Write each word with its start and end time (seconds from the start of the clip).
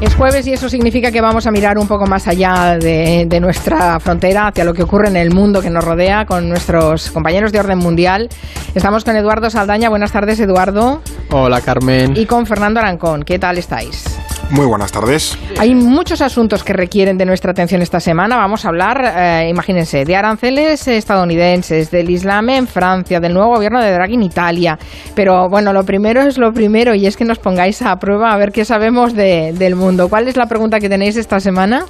Es 0.00 0.14
jueves 0.14 0.46
y 0.46 0.52
eso 0.52 0.68
significa 0.68 1.12
que 1.12 1.20
vamos 1.20 1.46
a 1.46 1.50
mirar 1.50 1.78
un 1.78 1.86
poco 1.86 2.06
más 2.06 2.26
allá 2.26 2.78
de, 2.78 3.26
de, 3.26 3.40
nuestra 3.40 4.00
frontera, 4.00 4.48
hacia 4.48 4.64
lo 4.64 4.74
que 4.74 4.82
ocurre 4.82 5.08
en 5.08 5.16
el 5.16 5.32
mundo 5.32 5.60
que 5.60 5.70
nos 5.70 5.84
rodea, 5.84 6.26
con 6.26 6.48
nuestros 6.48 7.10
compañeros 7.10 7.52
de 7.52 7.60
orden 7.60 7.78
mundial. 7.78 8.28
Estamos 8.74 9.04
con 9.04 9.16
Eduardo 9.16 9.50
Saldaña. 9.50 9.88
Buenas 9.88 10.10
tardes, 10.12 10.40
Eduardo. 10.40 11.00
Hola, 11.30 11.60
Carmen. 11.60 12.16
Y 12.16 12.26
con 12.26 12.46
Fernando 12.46 12.80
Arancón. 12.80 13.22
¿Qué 13.22 13.38
tal 13.38 13.58
estáis? 13.58 14.17
Muy 14.50 14.64
buenas 14.64 14.92
tardes. 14.92 15.38
Hay 15.58 15.74
muchos 15.74 16.22
asuntos 16.22 16.64
que 16.64 16.72
requieren 16.72 17.18
de 17.18 17.26
nuestra 17.26 17.50
atención 17.50 17.82
esta 17.82 18.00
semana. 18.00 18.38
Vamos 18.38 18.64
a 18.64 18.68
hablar, 18.68 19.04
eh, 19.04 19.48
imagínense, 19.50 20.06
de 20.06 20.16
aranceles 20.16 20.88
estadounidenses, 20.88 21.90
del 21.90 22.08
Islam 22.08 22.48
en 22.48 22.66
Francia, 22.66 23.20
del 23.20 23.34
nuevo 23.34 23.54
gobierno 23.54 23.82
de 23.82 23.92
Draghi 23.92 24.14
en 24.14 24.22
Italia. 24.22 24.78
Pero 25.14 25.50
bueno, 25.50 25.74
lo 25.74 25.84
primero 25.84 26.22
es 26.22 26.38
lo 26.38 26.50
primero 26.52 26.94
y 26.94 27.06
es 27.06 27.18
que 27.18 27.26
nos 27.26 27.38
pongáis 27.38 27.82
a 27.82 27.96
prueba 27.96 28.32
a 28.32 28.38
ver 28.38 28.50
qué 28.50 28.64
sabemos 28.64 29.14
de, 29.14 29.52
del 29.52 29.76
mundo. 29.76 30.08
¿Cuál 30.08 30.28
es 30.28 30.36
la 30.38 30.46
pregunta 30.46 30.80
que 30.80 30.88
tenéis 30.88 31.16
esta 31.16 31.40
semana? 31.40 31.84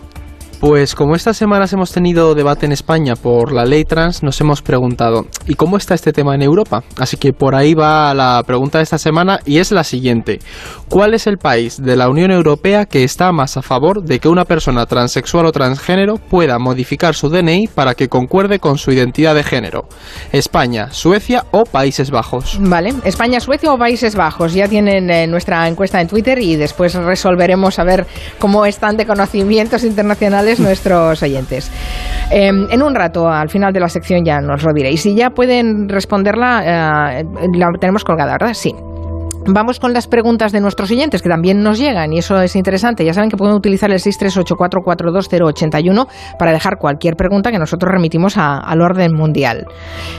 Pues 0.60 0.96
como 0.96 1.14
estas 1.14 1.36
semanas 1.36 1.72
hemos 1.72 1.92
tenido 1.92 2.34
debate 2.34 2.66
en 2.66 2.72
España 2.72 3.14
por 3.14 3.52
la 3.52 3.64
ley 3.64 3.84
trans, 3.84 4.24
nos 4.24 4.40
hemos 4.40 4.60
preguntado, 4.60 5.26
¿y 5.46 5.54
cómo 5.54 5.76
está 5.76 5.94
este 5.94 6.12
tema 6.12 6.34
en 6.34 6.42
Europa? 6.42 6.82
Así 6.98 7.16
que 7.16 7.32
por 7.32 7.54
ahí 7.54 7.74
va 7.74 8.12
la 8.12 8.42
pregunta 8.44 8.78
de 8.78 8.84
esta 8.84 8.98
semana 8.98 9.38
y 9.46 9.58
es 9.58 9.70
la 9.70 9.84
siguiente. 9.84 10.40
¿Cuál 10.88 11.14
es 11.14 11.28
el 11.28 11.38
país 11.38 11.80
de 11.80 11.94
la 11.94 12.08
Unión 12.08 12.32
Europea 12.32 12.86
que 12.86 13.04
está 13.04 13.30
más 13.30 13.56
a 13.56 13.62
favor 13.62 14.02
de 14.02 14.18
que 14.18 14.28
una 14.28 14.46
persona 14.46 14.84
transexual 14.86 15.46
o 15.46 15.52
transgénero 15.52 16.16
pueda 16.16 16.58
modificar 16.58 17.14
su 17.14 17.28
DNI 17.28 17.68
para 17.68 17.94
que 17.94 18.08
concuerde 18.08 18.58
con 18.58 18.78
su 18.78 18.90
identidad 18.90 19.36
de 19.36 19.44
género? 19.44 19.86
¿España, 20.32 20.88
Suecia 20.90 21.44
o 21.52 21.66
Países 21.66 22.10
Bajos? 22.10 22.58
Vale, 22.60 22.94
España, 23.04 23.38
Suecia 23.38 23.72
o 23.72 23.78
Países 23.78 24.16
Bajos. 24.16 24.54
Ya 24.54 24.66
tienen 24.66 25.08
eh, 25.08 25.28
nuestra 25.28 25.68
encuesta 25.68 26.00
en 26.00 26.08
Twitter 26.08 26.40
y 26.40 26.56
después 26.56 26.94
resolveremos 26.94 27.78
a 27.78 27.84
ver 27.84 28.08
cómo 28.40 28.66
están 28.66 28.96
de 28.96 29.06
conocimientos 29.06 29.84
internacionales 29.84 30.47
nuestros 30.56 31.22
oyentes. 31.22 31.70
Eh, 32.30 32.48
en 32.48 32.82
un 32.82 32.94
rato, 32.94 33.28
al 33.28 33.48
final 33.48 33.72
de 33.72 33.80
la 33.80 33.88
sección, 33.88 34.24
ya 34.24 34.40
nos 34.40 34.64
lo 34.64 34.72
diréis. 34.72 35.02
Si 35.02 35.14
ya 35.14 35.30
pueden 35.30 35.88
responderla, 35.88 37.20
eh, 37.20 37.24
la 37.54 37.68
tenemos 37.80 38.04
colgada, 38.04 38.32
¿verdad? 38.32 38.54
Sí. 38.54 38.74
Vamos 39.50 39.80
con 39.80 39.94
las 39.94 40.08
preguntas 40.08 40.52
de 40.52 40.60
nuestros 40.60 40.90
oyentes 40.90 41.22
que 41.22 41.30
también 41.30 41.62
nos 41.62 41.78
llegan 41.78 42.12
y 42.12 42.18
eso 42.18 42.38
es 42.42 42.54
interesante. 42.54 43.02
Ya 43.02 43.14
saben 43.14 43.30
que 43.30 43.38
pueden 43.38 43.54
utilizar 43.54 43.90
el 43.90 43.98
638442081 43.98 46.06
para 46.38 46.52
dejar 46.52 46.76
cualquier 46.76 47.16
pregunta 47.16 47.50
que 47.50 47.58
nosotros 47.58 47.90
remitimos 47.90 48.36
a, 48.36 48.58
al 48.58 48.82
orden 48.82 49.14
mundial. 49.14 49.64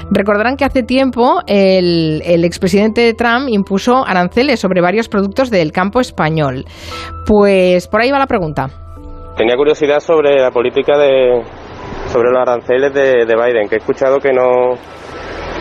Recordarán 0.10 0.58
que 0.58 0.66
hace 0.66 0.82
tiempo 0.82 1.42
el, 1.46 2.24
el 2.26 2.44
expresidente 2.44 3.14
Trump 3.14 3.50
impuso 3.50 4.04
aranceles 4.04 4.60
sobre 4.60 4.82
varios 4.82 5.10
productos 5.10 5.52
del 5.52 5.72
campo 5.72 6.00
español. 6.00 6.66
Pues 7.28 7.88
por 7.88 8.02
ahí 8.02 8.10
va 8.10 8.18
la 8.18 8.26
pregunta. 8.26 8.72
Tenía 9.40 9.56
curiosidad 9.56 10.02
sobre 10.02 10.36
la 10.36 10.52
política 10.52 10.98
de 10.98 11.42
sobre 12.12 12.30
los 12.30 12.42
aranceles 12.42 12.94
de, 12.94 13.26
de 13.26 13.36
Biden, 13.38 13.70
que 13.70 13.76
he 13.76 13.78
escuchado 13.78 14.20
que 14.20 14.34
no 14.34 14.76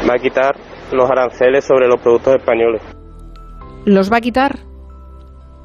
va 0.04 0.14
a 0.16 0.18
quitar 0.18 0.56
los 0.90 1.08
aranceles 1.08 1.64
sobre 1.64 1.86
los 1.86 2.00
productos 2.00 2.34
españoles. 2.34 2.82
¿Los 3.84 4.12
va 4.12 4.16
a 4.16 4.20
quitar? 4.20 4.58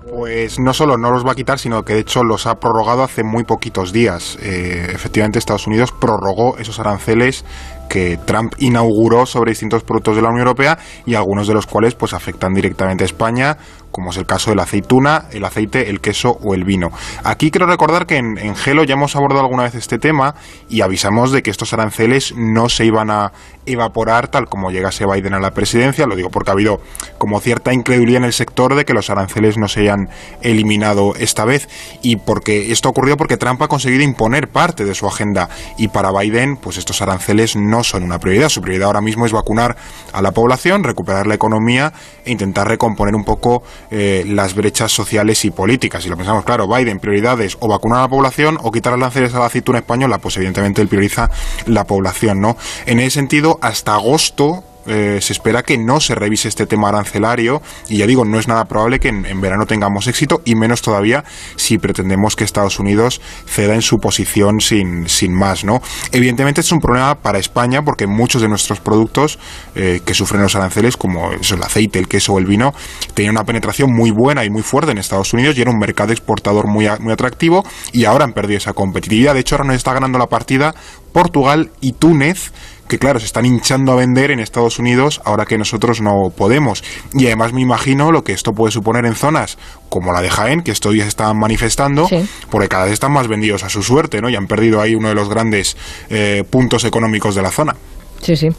Pues 0.08 0.60
no 0.60 0.74
solo 0.74 0.96
no 0.96 1.10
los 1.10 1.26
va 1.26 1.32
a 1.32 1.36
quitar, 1.36 1.58
sino 1.58 1.84
que 1.84 1.94
de 1.94 2.02
hecho 2.02 2.24
los 2.24 2.46
ha 2.46 2.60
prorrogado 2.60 3.02
hace 3.02 3.24
muy 3.24 3.46
poquitos 3.46 3.92
días. 3.92 4.38
Eh, 4.44 4.90
efectivamente, 4.94 5.40
Estados 5.40 5.66
Unidos 5.66 5.92
prorrogó 5.92 6.58
esos 6.60 6.80
aranceles 6.80 7.44
que 7.90 8.20
Trump 8.26 8.54
inauguró 8.60 9.26
sobre 9.26 9.52
distintos 9.52 9.84
productos 9.84 10.18
de 10.18 10.22
la 10.22 10.30
Unión 10.30 10.42
Europea 10.48 10.78
y 11.08 11.16
algunos 11.16 11.48
de 11.48 11.56
los 11.56 11.66
cuales 11.66 11.96
pues 11.96 12.14
afectan 12.14 12.54
directamente 12.54 13.04
a 13.04 13.06
España, 13.06 13.58
como 13.94 14.10
es 14.10 14.18
el 14.18 14.26
caso 14.26 14.50
de 14.50 14.58
la 14.58 14.64
aceituna, 14.64 15.26
el 15.32 15.46
aceite, 15.46 15.90
el 15.90 16.02
queso 16.02 16.38
o 16.44 16.56
el 16.56 16.66
vino. 16.66 16.90
Aquí 17.24 17.52
quiero 17.52 17.68
recordar 17.68 18.08
que 18.08 18.18
en, 18.18 18.38
en 18.40 18.56
Gelo 18.56 18.84
ya 18.84 18.96
hemos 18.96 19.16
abordado 19.16 19.42
alguna 19.42 19.64
vez 19.64 19.76
este 19.76 20.00
tema 20.00 20.36
y 20.68 20.82
avisamos 20.82 21.32
de 21.32 21.44
que 21.44 21.52
estos 21.52 21.72
aranceles 21.74 22.34
no 22.36 22.70
se 22.70 22.86
iban 22.86 23.12
a 23.12 23.32
evaporar 23.66 24.28
tal 24.28 24.48
como 24.48 24.72
llegase 24.72 25.06
Biden 25.06 25.34
a 25.34 25.40
la 25.40 25.52
presidencia. 25.52 26.06
Lo 26.08 26.16
digo 26.16 26.30
porque 26.30 26.52
ha 26.52 26.54
habido 26.54 26.82
como 27.18 27.40
cierta 27.40 27.74
incredulidad 27.74 28.18
en 28.18 28.26
el 28.26 28.34
sector 28.34 28.76
de 28.76 28.86
que 28.86 28.94
los 28.94 29.10
aranceles 29.10 29.58
no 29.58 29.68
se 29.68 29.82
hayan 29.82 30.10
eliminado 30.42 31.14
esta 31.16 31.46
vez 31.46 31.70
y 32.02 32.18
porque 32.18 32.72
esto 32.72 32.90
ocurrió 32.90 33.16
porque 33.16 33.38
Trump 33.38 33.62
ha 33.62 33.68
conseguido 33.68 34.04
imponer 34.04 34.50
parte 34.50 34.86
de 34.86 34.96
su 34.96 35.08
agenda 35.08 35.50
y 35.78 35.88
para 35.90 36.12
Biden 36.12 36.58
pues 36.58 36.78
estos 36.78 37.02
aranceles 37.02 37.56
no 37.56 37.84
son 37.84 38.04
una 38.04 38.20
prioridad. 38.20 38.50
Su 38.50 38.62
prioridad 38.62 38.88
ahora 38.88 39.02
mismo 39.02 39.26
es 39.26 39.32
vacunar 39.32 39.76
a 40.12 40.22
la 40.22 40.32
población, 40.32 40.84
recuperar 40.84 41.28
la 41.28 41.36
economía 41.36 41.94
e 42.26 42.32
intentar 42.32 42.68
recomponer 42.68 43.16
un 43.16 43.24
poco 43.24 43.64
eh, 43.96 44.24
las 44.26 44.56
brechas 44.56 44.92
sociales 44.92 45.46
y 45.46 45.52
políticas. 45.52 46.02
Si 46.02 46.10
lo 46.10 46.18
pensamos, 46.18 46.44
claro, 46.44 46.68
Biden 46.68 47.00
prioridades 47.00 47.58
o 47.60 47.68
vacunar 47.68 48.00
a 48.00 48.02
la 48.02 48.08
población 48.08 48.58
o 48.64 48.72
quitar 48.72 48.94
aranceles 48.94 49.36
a 49.36 49.40
la 49.40 49.46
aceituna 49.46 49.78
española, 49.78 50.18
pues 50.18 50.36
evidentemente 50.38 50.82
él 50.82 50.88
prioriza 50.88 51.30
la 51.68 51.84
población, 51.84 52.42
¿no? 52.42 52.58
En 52.88 53.00
ese 53.00 53.12
sentido, 53.12 53.60
hasta 53.62 53.94
agosto 53.94 54.64
eh, 54.86 55.20
se 55.22 55.34
espera 55.34 55.64
que 55.64 55.78
no 55.78 56.00
se 56.00 56.16
revise 56.16 56.48
este 56.48 56.66
tema 56.66 56.90
arancelario 56.90 57.62
y 57.88 57.98
ya 57.98 58.08
digo, 58.08 58.26
no 58.26 58.40
es 58.40 58.48
nada 58.48 58.66
probable 58.66 59.00
que 59.00 59.10
en, 59.10 59.42
verano 59.42 59.66
tengamos 59.66 60.08
éxito 60.08 60.42
y 60.46 60.56
menos 60.56 60.82
todavía 60.82 61.24
si 61.56 61.78
pretendemos 61.78 62.36
que 62.36 62.44
Estados 62.44 62.80
Unidos 62.80 63.22
ceda 63.46 63.76
en 63.76 63.82
su 63.82 64.00
posición 64.00 64.62
sin, 64.62 65.08
sin 65.10 65.34
más, 65.34 65.64
¿no? 65.64 65.82
Evidentemente 66.12 66.62
es 66.62 66.72
un 66.72 66.80
problema 66.80 67.16
para 67.16 67.40
España 67.40 67.84
porque 67.84 68.08
muchos 68.08 68.42
de 68.42 68.50
nuestros 68.50 68.80
productos 68.80 69.40
eh, 69.76 70.02
que 70.06 70.14
sufren 70.14 70.42
los 70.42 70.56
aranceles, 70.56 70.98
como 70.98 71.32
el 71.32 71.64
aceite, 71.64 72.00
el 72.00 72.08
queso 72.08 72.34
o 72.34 72.40
el 72.40 72.46
vino, 72.46 72.74
tenían 73.14 73.32
una 73.32 73.46
penetración 73.46 73.92
muy 73.92 74.12
buena 74.12 74.46
y 74.46 74.50
muy 74.50 74.62
fuerte 74.62 74.92
en 74.92 74.98
Estados 74.98 75.34
Unidos 75.34 75.58
y 75.58 75.62
era 75.62 75.72
un 75.72 75.80
mercado 75.80 76.12
exportador 76.12 76.68
muy, 76.68 76.88
muy 77.00 77.14
atractivo 77.14 77.66
y 77.92 78.06
ahora 78.06 78.26
han 78.26 78.34
perdido 78.34 78.58
esa 78.58 78.74
competitividad. 78.74 79.34
De 79.34 79.42
hecho, 79.42 79.56
ahora 79.56 79.68
nos 79.68 79.76
está 79.76 79.94
ganando 79.94 80.18
la 80.18 80.28
partida 80.28 80.76
Portugal 81.14 81.70
y 81.80 81.94
Túnez 81.94 82.52
que 82.94 83.00
claro, 83.00 83.20
se 83.20 83.26
están 83.26 83.44
hinchando 83.44 83.92
a 83.92 83.96
vender 83.96 84.30
en 84.30 84.40
Estados 84.40 84.78
Unidos 84.78 85.20
ahora 85.26 85.48
que 85.48 85.58
nosotros 85.58 86.00
no 86.00 86.30
podemos. 86.30 86.84
Y 87.16 87.26
además 87.26 87.52
me 87.52 87.60
imagino 87.60 88.12
lo 88.12 88.24
que 88.24 88.34
esto 88.34 88.54
puede 88.54 88.72
suponer 88.72 89.04
en 89.08 89.16
zonas 89.16 89.58
como 89.90 90.14
la 90.14 90.22
de 90.22 90.30
Jaén, 90.30 90.62
que 90.62 90.70
estos 90.70 90.94
días 90.94 91.08
están 91.08 91.40
manifestando, 91.40 92.08
sí. 92.08 92.24
porque 92.52 92.68
cada 92.68 92.84
vez 92.84 92.94
están 92.94 93.12
más 93.12 93.28
vendidos 93.28 93.64
a 93.64 93.70
su 93.70 93.82
suerte, 93.82 94.22
¿no? 94.22 94.30
Y 94.30 94.36
han 94.36 94.46
perdido 94.46 94.80
ahí 94.80 94.94
uno 94.94 95.10
de 95.10 95.16
los 95.16 95.28
grandes 95.28 95.76
eh, 96.12 96.44
puntos 96.48 96.86
económicos 96.86 97.34
de 97.34 97.42
la 97.42 97.50
zona. 97.50 97.76
Sí, 98.22 98.36
sí. 98.36 98.50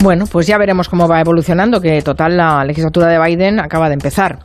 Bueno, 0.00 0.26
pues 0.26 0.48
ya 0.48 0.58
veremos 0.58 0.88
cómo 0.88 1.06
va 1.06 1.20
evolucionando, 1.20 1.80
que 1.80 2.02
total 2.02 2.36
la 2.36 2.64
legislatura 2.64 3.06
de 3.06 3.24
Biden 3.24 3.60
acaba 3.60 3.86
de 3.86 3.94
empezar. 3.94 4.40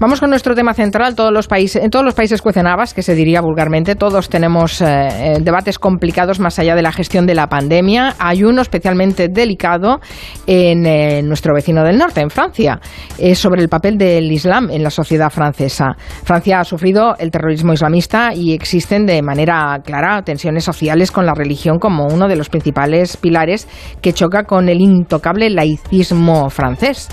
Vamos 0.00 0.18
con 0.18 0.30
nuestro 0.30 0.54
tema 0.54 0.72
central. 0.72 1.14
Todos 1.14 1.30
los 1.30 1.46
países, 1.46 1.84
en 1.84 1.90
todos 1.90 2.02
los 2.02 2.14
países 2.14 2.40
cuecen 2.40 2.66
habas, 2.66 2.94
que 2.94 3.02
se 3.02 3.14
diría 3.14 3.42
vulgarmente. 3.42 3.96
Todos 3.96 4.30
tenemos 4.30 4.80
eh, 4.80 5.36
debates 5.42 5.78
complicados 5.78 6.40
más 6.40 6.58
allá 6.58 6.74
de 6.74 6.80
la 6.80 6.90
gestión 6.90 7.26
de 7.26 7.34
la 7.34 7.48
pandemia. 7.48 8.14
Hay 8.18 8.42
uno 8.42 8.62
especialmente 8.62 9.28
delicado 9.28 10.00
en 10.46 10.86
eh, 10.86 11.22
nuestro 11.22 11.52
vecino 11.54 11.84
del 11.84 11.98
norte, 11.98 12.22
en 12.22 12.30
Francia, 12.30 12.80
es 13.18 13.38
sobre 13.38 13.60
el 13.60 13.68
papel 13.68 13.98
del 13.98 14.32
Islam 14.32 14.70
en 14.70 14.82
la 14.82 14.88
sociedad 14.88 15.28
francesa. 15.28 15.88
Francia 16.24 16.60
ha 16.60 16.64
sufrido 16.64 17.14
el 17.18 17.30
terrorismo 17.30 17.74
islamista 17.74 18.32
y 18.34 18.54
existen 18.54 19.04
de 19.04 19.20
manera 19.20 19.82
clara 19.84 20.22
tensiones 20.22 20.64
sociales 20.64 21.10
con 21.10 21.26
la 21.26 21.34
religión 21.34 21.78
como 21.78 22.06
uno 22.06 22.26
de 22.26 22.36
los 22.36 22.48
principales 22.48 23.18
pilares 23.18 23.68
que 24.00 24.14
choca 24.14 24.44
con 24.44 24.70
el 24.70 24.80
intocable 24.80 25.50
laicismo 25.50 26.48
francés. 26.48 27.10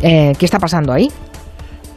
Eh, 0.00 0.32
¿Qué 0.38 0.46
está 0.46 0.58
pasando 0.58 0.90
ahí? 0.90 1.10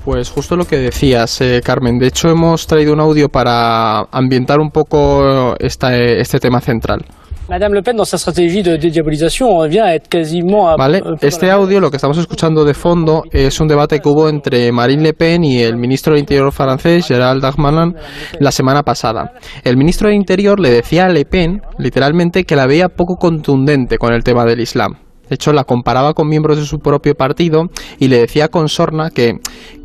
Pues 0.07 0.29
justo 0.29 0.55
lo 0.55 0.63
que 0.63 0.77
decías, 0.77 1.41
eh, 1.41 1.59
Carmen. 1.61 1.99
De 1.99 2.07
hecho, 2.07 2.29
hemos 2.29 2.65
traído 2.65 2.93
un 2.93 3.01
audio 3.01 3.27
para 3.27 4.03
ambientar 4.09 4.57
un 4.57 4.69
poco 4.69 5.53
esta, 5.59 5.97
este 5.97 6.39
tema 6.39 6.61
central. 6.61 7.03
Madame 7.49 7.75
Le 7.75 7.83
Pen, 7.83 7.97
dans 7.97 8.07
sa 8.07 8.17
stratégie 8.17 8.63
de 8.63 8.77
dédiabolisation, 8.77 9.67
vient 9.67 9.83
a 9.83 9.95
être 9.95 10.07
quasiment... 10.07 10.69
A... 10.69 10.77
Vale, 10.77 11.01
este 11.19 11.51
audio, 11.51 11.81
lo 11.81 11.91
que 11.91 11.97
estamos 11.97 12.17
escuchando 12.17 12.63
de 12.63 12.73
fondo, 12.73 13.23
es 13.33 13.59
un 13.59 13.67
debate 13.67 13.99
que 13.99 14.07
hubo 14.07 14.29
entre 14.29 14.71
Marine 14.71 15.03
Le 15.03 15.13
Pen 15.13 15.43
y 15.43 15.59
el 15.59 15.75
ministro 15.75 16.13
del 16.13 16.21
Interior 16.21 16.53
francés, 16.53 17.05
Gérald 17.05 17.41
Darmanin, 17.41 17.93
la 18.39 18.51
semana 18.51 18.83
pasada. 18.83 19.33
El 19.65 19.75
ministro 19.75 20.07
del 20.07 20.15
Interior 20.15 20.57
le 20.57 20.69
decía 20.69 21.07
a 21.07 21.09
Le 21.09 21.25
Pen, 21.25 21.61
literalmente, 21.79 22.45
que 22.45 22.55
la 22.55 22.65
veía 22.65 22.87
poco 22.87 23.17
contundente 23.17 23.97
con 23.97 24.13
el 24.13 24.23
tema 24.23 24.45
del 24.45 24.61
Islam. 24.61 25.06
De 25.29 25.35
hecho, 25.35 25.53
la 25.53 25.63
comparaba 25.63 26.13
con 26.13 26.27
miembros 26.27 26.57
de 26.57 26.65
su 26.65 26.79
propio 26.79 27.15
partido 27.15 27.65
y 27.99 28.07
le 28.07 28.19
decía 28.19 28.47
con 28.47 28.69
sorna 28.69 29.09
que, 29.09 29.33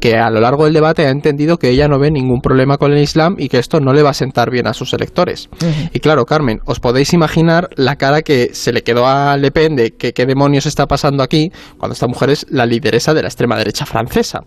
que 0.00 0.16
a 0.16 0.30
lo 0.30 0.40
largo 0.40 0.64
del 0.64 0.74
debate 0.74 1.06
ha 1.06 1.10
entendido 1.10 1.56
que 1.58 1.70
ella 1.70 1.88
no 1.88 1.98
ve 1.98 2.10
ningún 2.10 2.40
problema 2.40 2.76
con 2.76 2.92
el 2.92 2.98
Islam 2.98 3.36
y 3.38 3.48
que 3.48 3.58
esto 3.58 3.80
no 3.80 3.92
le 3.92 4.02
va 4.02 4.10
a 4.10 4.14
sentar 4.14 4.50
bien 4.50 4.66
a 4.66 4.74
sus 4.74 4.92
electores. 4.92 5.48
Uh 5.60 5.66
-huh. 5.66 5.90
Y 5.92 6.00
claro, 6.00 6.24
Carmen, 6.24 6.60
os 6.64 6.80
podéis 6.80 7.12
imaginar 7.12 7.68
la 7.76 7.96
cara 7.96 8.22
que 8.22 8.50
se 8.52 8.72
le 8.72 8.82
quedó 8.82 9.06
a 9.06 9.36
Le 9.36 9.50
Pen 9.50 9.76
de 9.76 9.90
que 9.90 10.12
qué 10.12 10.26
demonios 10.26 10.66
está 10.66 10.86
pasando 10.86 11.22
aquí 11.22 11.50
cuando 11.78 11.94
esta 11.94 12.06
mujer 12.06 12.30
es 12.30 12.46
la 12.50 12.66
lideresa 12.66 13.14
de 13.14 13.22
la 13.22 13.28
extrema 13.28 13.56
derecha 13.56 13.86
francesa. 13.86 14.40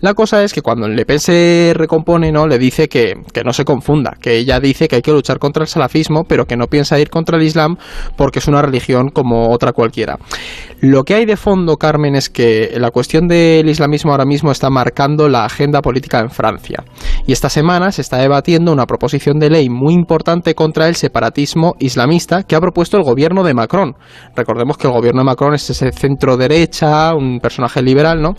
La 0.00 0.14
cosa 0.14 0.42
es 0.42 0.52
que 0.52 0.62
cuando 0.62 0.88
Le 0.88 1.06
Pen 1.06 1.20
se 1.20 1.72
recompone, 1.74 2.32
¿no? 2.32 2.46
Le 2.46 2.58
dice 2.58 2.88
que, 2.88 3.14
que, 3.32 3.42
no 3.44 3.52
se 3.52 3.64
confunda, 3.64 4.16
que 4.20 4.36
ella 4.36 4.60
dice 4.60 4.88
que 4.88 4.96
hay 4.96 5.02
que 5.02 5.12
luchar 5.12 5.38
contra 5.38 5.62
el 5.62 5.68
salafismo, 5.68 6.24
pero 6.24 6.44
que 6.46 6.56
no 6.56 6.66
piensa 6.66 6.98
ir 6.98 7.08
contra 7.08 7.36
el 7.36 7.44
Islam 7.44 7.76
porque 8.16 8.40
es 8.40 8.48
una 8.48 8.62
religión 8.62 9.08
como 9.10 9.50
otra 9.50 9.72
cualquiera. 9.72 10.15
Yeah. 10.18 10.75
Lo 10.80 11.04
que 11.04 11.14
hay 11.14 11.24
de 11.24 11.36
fondo, 11.36 11.76
Carmen, 11.76 12.14
es 12.14 12.28
que 12.28 12.74
la 12.76 12.90
cuestión 12.90 13.28
del 13.28 13.68
islamismo 13.68 14.10
ahora 14.10 14.26
mismo 14.26 14.50
está 14.50 14.68
marcando 14.68 15.28
la 15.28 15.44
agenda 15.44 15.80
política 15.80 16.20
en 16.20 16.30
Francia. 16.30 16.84
Y 17.26 17.32
esta 17.32 17.48
semana 17.48 17.90
se 17.92 18.02
está 18.02 18.18
debatiendo 18.18 18.72
una 18.72 18.86
proposición 18.86 19.38
de 19.38 19.48
ley 19.48 19.68
muy 19.70 19.94
importante 19.94 20.54
contra 20.54 20.86
el 20.88 20.94
separatismo 20.94 21.74
islamista 21.78 22.42
que 22.42 22.56
ha 22.56 22.60
propuesto 22.60 22.98
el 22.98 23.04
gobierno 23.04 23.42
de 23.42 23.54
Macron. 23.54 23.94
Recordemos 24.34 24.76
que 24.76 24.86
el 24.86 24.92
gobierno 24.92 25.22
de 25.22 25.26
Macron 25.26 25.54
es 25.54 25.70
ese 25.70 25.92
centro 25.92 26.36
derecha, 26.36 27.14
un 27.14 27.40
personaje 27.40 27.80
liberal, 27.80 28.20
¿no? 28.20 28.34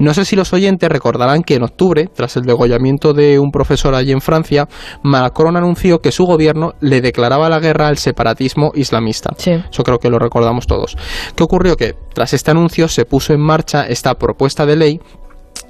No 0.00 0.12
sé 0.12 0.24
si 0.24 0.34
los 0.34 0.52
oyentes 0.52 0.88
recordarán 0.88 1.42
que 1.42 1.54
en 1.54 1.62
octubre, 1.62 2.08
tras 2.12 2.36
el 2.36 2.42
degollamiento 2.42 3.12
de 3.12 3.38
un 3.38 3.50
profesor 3.50 3.94
allí 3.94 4.10
en 4.10 4.20
Francia, 4.20 4.66
Macron 5.02 5.56
anunció 5.56 6.00
que 6.00 6.10
su 6.10 6.24
gobierno 6.24 6.72
le 6.80 7.00
declaraba 7.00 7.48
la 7.48 7.60
guerra 7.60 7.88
al 7.88 7.98
separatismo 7.98 8.72
islamista. 8.74 9.30
Sí. 9.36 9.52
Eso 9.52 9.82
creo 9.84 9.98
que 9.98 10.10
lo 10.10 10.18
recordamos 10.18 10.66
todos. 10.66 10.96
¿Qué 11.36 11.44
ocurrió? 11.44 11.75
Que 11.76 11.94
tras 12.14 12.32
este 12.32 12.50
anuncio 12.50 12.88
se 12.88 13.04
puso 13.04 13.32
en 13.32 13.40
marcha 13.40 13.86
esta 13.86 14.18
propuesta 14.18 14.66
de 14.66 14.76
ley 14.76 15.00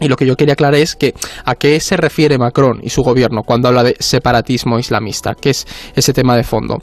y 0.00 0.08
lo 0.08 0.16
que 0.16 0.26
yo 0.26 0.36
quería 0.36 0.54
aclarar 0.54 0.80
es 0.80 0.96
que 0.96 1.14
a 1.44 1.54
qué 1.54 1.80
se 1.80 1.96
refiere 1.96 2.38
Macron 2.38 2.80
y 2.82 2.90
su 2.90 3.02
gobierno 3.02 3.42
cuando 3.42 3.68
habla 3.68 3.82
de 3.82 3.96
separatismo 3.98 4.78
islamista, 4.78 5.34
que 5.34 5.50
es 5.50 5.66
ese 5.94 6.12
tema 6.12 6.36
de 6.36 6.44
fondo. 6.44 6.78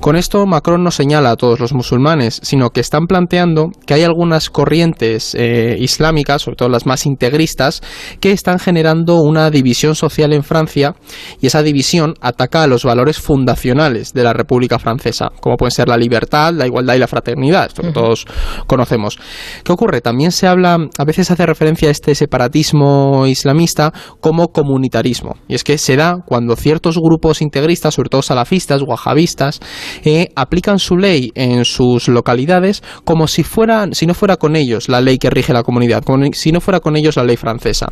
Con 0.00 0.16
esto 0.16 0.46
Macron 0.46 0.82
no 0.82 0.90
señala 0.90 1.30
a 1.30 1.36
todos 1.36 1.60
los 1.60 1.72
musulmanes, 1.72 2.40
sino 2.42 2.70
que 2.70 2.80
están 2.80 3.06
planteando 3.06 3.70
que 3.86 3.94
hay 3.94 4.02
algunas 4.02 4.50
corrientes 4.50 5.34
eh, 5.34 5.76
islámicas, 5.78 6.42
sobre 6.42 6.56
todo 6.56 6.68
las 6.68 6.86
más 6.86 7.06
integristas, 7.06 7.80
que 8.20 8.32
están 8.32 8.58
generando 8.58 9.20
una 9.22 9.50
división 9.50 9.94
social 9.94 10.32
en 10.32 10.44
Francia 10.44 10.94
y 11.40 11.46
esa 11.46 11.62
división 11.62 12.14
ataca 12.20 12.62
a 12.62 12.66
los 12.66 12.84
valores 12.84 13.18
fundacionales 13.18 14.12
de 14.12 14.22
la 14.22 14.32
República 14.32 14.78
Francesa, 14.78 15.30
como 15.40 15.56
pueden 15.56 15.72
ser 15.72 15.88
la 15.88 15.96
libertad, 15.96 16.52
la 16.52 16.66
igualdad 16.66 16.94
y 16.94 16.98
la 16.98 17.08
fraternidad, 17.08 17.66
esto 17.66 17.82
que 17.82 17.92
todos 17.92 18.26
conocemos. 18.66 19.18
¿Qué 19.64 19.72
ocurre? 19.72 20.00
También 20.00 20.32
se 20.32 20.46
habla, 20.46 20.78
a 20.96 21.04
veces 21.04 21.30
hace 21.30 21.46
referencia 21.46 21.88
a 21.88 21.92
este 21.92 22.14
separatismo 22.14 22.43
islamista 22.52 23.92
como 24.20 24.48
comunitarismo. 24.48 25.36
Y 25.48 25.54
es 25.54 25.64
que 25.64 25.78
se 25.78 25.96
da 25.96 26.18
cuando 26.26 26.56
ciertos 26.56 26.98
grupos 26.98 27.42
integristas, 27.42 27.94
sobre 27.94 28.08
todo 28.08 28.22
salafistas, 28.22 28.82
wahabistas, 28.82 29.60
eh, 30.04 30.28
aplican 30.36 30.78
su 30.78 30.96
ley 30.96 31.32
en 31.34 31.64
sus 31.64 32.08
localidades 32.08 32.82
como 33.04 33.28
si 33.28 33.42
fueran, 33.42 33.94
si 33.94 34.06
no 34.06 34.14
fuera 34.14 34.36
con 34.36 34.56
ellos 34.56 34.88
la 34.88 35.00
ley 35.00 35.18
que 35.18 35.30
rige 35.30 35.52
la 35.52 35.62
comunidad, 35.62 36.02
como 36.02 36.24
si 36.32 36.52
no 36.52 36.60
fuera 36.60 36.80
con 36.80 36.96
ellos 36.96 37.16
la 37.16 37.24
ley 37.24 37.36
francesa. 37.36 37.88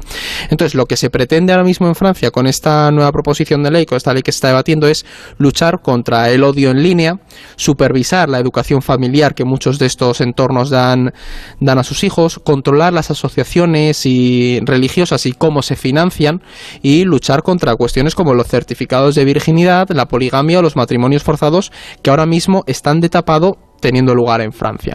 Entonces, 0.51 0.75
lo 0.75 0.87
que 0.87 0.97
se 0.97 1.11
pretende 1.11 1.53
ahora 1.53 1.65
mismo 1.65 1.87
en 1.87 1.95
Francia 1.95 2.31
con 2.31 2.47
esta 2.47 2.91
nueva 2.91 3.13
proposición 3.13 3.63
de 3.63 3.71
ley, 3.71 3.87
con 3.87 3.97
esta 3.97 4.13
ley 4.13 4.23
que 4.23 4.33
se 4.33 4.37
está 4.37 4.49
debatiendo, 4.49 4.87
es 4.87 5.05
luchar 5.39 5.81
contra 5.83 6.31
el 6.31 6.45
odio 6.45 6.71
en 6.71 6.83
línea, 6.83 7.21
supervisar 7.57 8.29
la 8.29 8.39
educación 8.39 8.83
familiar 8.83 9.35
que 9.35 9.45
muchos 9.45 9.79
de 9.79 9.87
estos 9.87 10.21
entornos 10.21 10.71
dan, 10.71 11.13
dan 11.61 11.79
a 11.79 11.85
sus 11.85 12.05
hijos, 12.05 12.39
controlar 12.39 12.93
las 12.93 13.11
asociaciones 13.11 14.07
y 14.07 14.42
religiosas 14.65 15.27
y 15.27 15.33
cómo 15.33 15.63
se 15.63 15.77
financian 15.77 16.43
y 16.83 17.05
luchar 17.05 17.43
contra 17.43 17.77
cuestiones 17.77 18.15
como 18.15 18.35
los 18.35 18.49
certificados 18.49 19.15
de 19.15 19.25
virginidad, 19.25 19.89
la 19.91 20.07
poligamia 20.07 20.59
o 20.59 20.63
los 20.63 20.77
matrimonios 20.77 21.23
forzados 21.23 21.73
que 22.03 22.11
ahora 22.11 22.27
mismo 22.27 22.63
están 22.67 23.01
de 23.01 23.09
tapado 23.09 23.57
teniendo 23.81 24.15
lugar 24.15 24.41
en 24.41 24.53
Francia. 24.53 24.95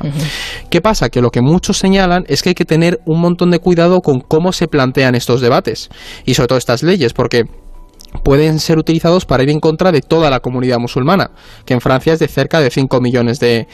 ¿Qué 0.72 0.82
pasa? 0.82 1.10
Que 1.10 1.22
lo 1.22 1.30
que 1.30 1.42
muchos 1.42 1.78
señalan 1.78 2.24
es 2.28 2.42
que 2.42 2.50
hay 2.50 2.56
que 2.56 2.66
tener 2.66 3.00
un 3.06 3.20
montón 3.20 3.52
de 3.52 3.60
cuidado 3.60 4.00
con 4.00 4.22
cómo 4.22 4.54
se 4.54 4.68
plantean 4.68 5.14
estos 5.14 5.42
debates 5.42 5.90
y 6.26 6.34
sobre 6.34 6.48
todo 6.48 6.58
estas 6.58 6.82
leyes, 6.84 7.14
porque 7.14 7.44
pueden 8.24 8.60
ser 8.60 8.78
utilizados 8.78 9.26
para 9.26 9.44
ir 9.44 9.50
en 9.50 9.60
contra 9.60 9.92
de 9.92 10.02
toda 10.02 10.30
la 10.30 10.40
comunidad 10.40 10.80
musulmana, 10.80 11.32
que 11.66 11.74
en 11.74 11.82
Francia 11.82 12.14
es 12.14 12.20
de 12.20 12.28
cerca 12.28 12.60
de 12.60 12.70
5 12.70 13.00
millones 13.02 13.40
de, 13.40 13.68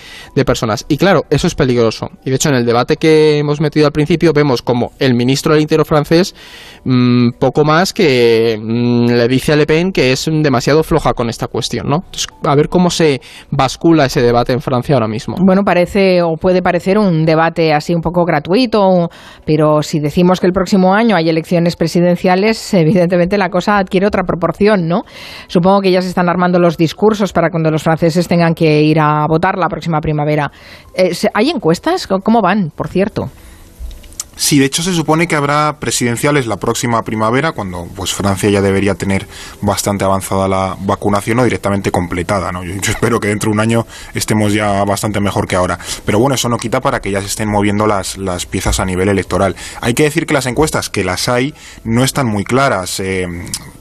personas. 0.45 0.85
Y 0.89 0.97
claro, 0.97 1.23
eso 1.29 1.47
es 1.47 1.55
peligroso. 1.55 2.09
Y 2.25 2.29
de 2.29 2.35
hecho, 2.35 2.49
en 2.49 2.55
el 2.55 2.65
debate 2.65 2.97
que 2.97 3.37
hemos 3.37 3.61
metido 3.61 3.85
al 3.85 3.93
principio, 3.93 4.33
vemos 4.33 4.61
como 4.61 4.91
el 4.99 5.13
ministro 5.13 5.53
del 5.53 5.61
Interior 5.61 5.85
francés, 5.85 6.35
mmm, 6.83 7.31
poco 7.39 7.63
más 7.63 7.93
que 7.93 8.59
mmm, 8.61 9.05
le 9.05 9.27
dice 9.27 9.53
a 9.53 9.55
Le 9.55 9.65
Pen 9.65 9.91
que 9.91 10.11
es 10.11 10.25
demasiado 10.25 10.83
floja 10.83 11.13
con 11.13 11.29
esta 11.29 11.47
cuestión, 11.47 11.87
¿no? 11.87 11.97
Entonces, 12.05 12.27
a 12.43 12.55
ver 12.55 12.67
cómo 12.67 12.89
se 12.89 13.21
bascula 13.51 14.05
ese 14.05 14.21
debate 14.21 14.53
en 14.53 14.59
Francia 14.59 14.95
ahora 14.95 15.07
mismo. 15.07 15.35
Bueno, 15.39 15.63
parece 15.63 16.21
o 16.21 16.35
puede 16.35 16.61
parecer 16.61 16.97
un 16.97 17.25
debate 17.25 17.73
así 17.73 17.93
un 17.93 18.01
poco 18.01 18.25
gratuito, 18.25 19.09
pero 19.45 19.81
si 19.81 19.99
decimos 19.99 20.39
que 20.39 20.47
el 20.47 20.53
próximo 20.53 20.93
año 20.93 21.15
hay 21.15 21.29
elecciones 21.29 21.75
presidenciales, 21.75 22.73
evidentemente 22.73 23.37
la 23.37 23.49
cosa 23.49 23.77
adquiere 23.77 24.07
otra 24.07 24.22
proporción, 24.23 24.87
¿no? 24.87 25.03
Supongo 25.47 25.81
que 25.81 25.91
ya 25.91 26.01
se 26.01 26.09
están 26.09 26.29
armando 26.29 26.59
los 26.59 26.77
discursos 26.77 27.33
para 27.33 27.49
cuando 27.49 27.71
los 27.71 27.83
franceses 27.83 28.27
tengan 28.27 28.53
que 28.53 28.81
ir 28.81 28.99
a 28.99 29.25
votar 29.27 29.57
la 29.57 29.67
próxima 29.67 29.99
primavera. 29.99 30.51
Eh, 30.95 31.11
¿Hay 31.33 31.49
encuestas? 31.49 32.07
¿Cómo 32.07 32.41
van, 32.41 32.71
por 32.75 32.87
cierto? 32.87 33.29
Sí, 34.35 34.57
de 34.57 34.65
hecho 34.65 34.81
se 34.81 34.93
supone 34.93 35.27
que 35.27 35.35
habrá 35.35 35.77
presidenciales 35.79 36.47
la 36.47 36.57
próxima 36.57 37.03
primavera, 37.03 37.51
cuando 37.51 37.87
pues 37.95 38.13
Francia 38.13 38.49
ya 38.49 38.61
debería 38.61 38.95
tener 38.95 39.27
bastante 39.61 40.05
avanzada 40.05 40.47
la 40.47 40.75
vacunación 40.79 41.39
o 41.39 41.43
directamente 41.43 41.91
completada. 41.91 42.51
¿no? 42.51 42.63
Yo, 42.63 42.73
espero 42.73 43.19
que 43.19 43.27
dentro 43.27 43.51
de 43.51 43.53
un 43.53 43.59
año 43.59 43.85
estemos 44.15 44.53
ya 44.53 44.83
bastante 44.85 45.19
mejor 45.19 45.47
que 45.47 45.55
ahora. 45.55 45.77
Pero 46.05 46.17
bueno, 46.17 46.33
eso 46.33 46.49
no 46.49 46.57
quita 46.57 46.81
para 46.81 46.99
que 46.99 47.11
ya 47.11 47.21
se 47.21 47.27
estén 47.27 47.47
moviendo 47.47 47.85
las, 47.85 48.17
las 48.17 48.47
piezas 48.47 48.79
a 48.79 48.85
nivel 48.85 49.09
electoral. 49.09 49.55
Hay 49.81 49.93
que 49.93 50.03
decir 50.03 50.25
que 50.25 50.33
las 50.33 50.47
encuestas, 50.47 50.89
que 50.89 51.03
las 51.03 51.29
hay, 51.29 51.53
no 51.83 52.03
están 52.03 52.25
muy 52.25 52.43
claras. 52.43 52.99
Eh, 52.99 53.27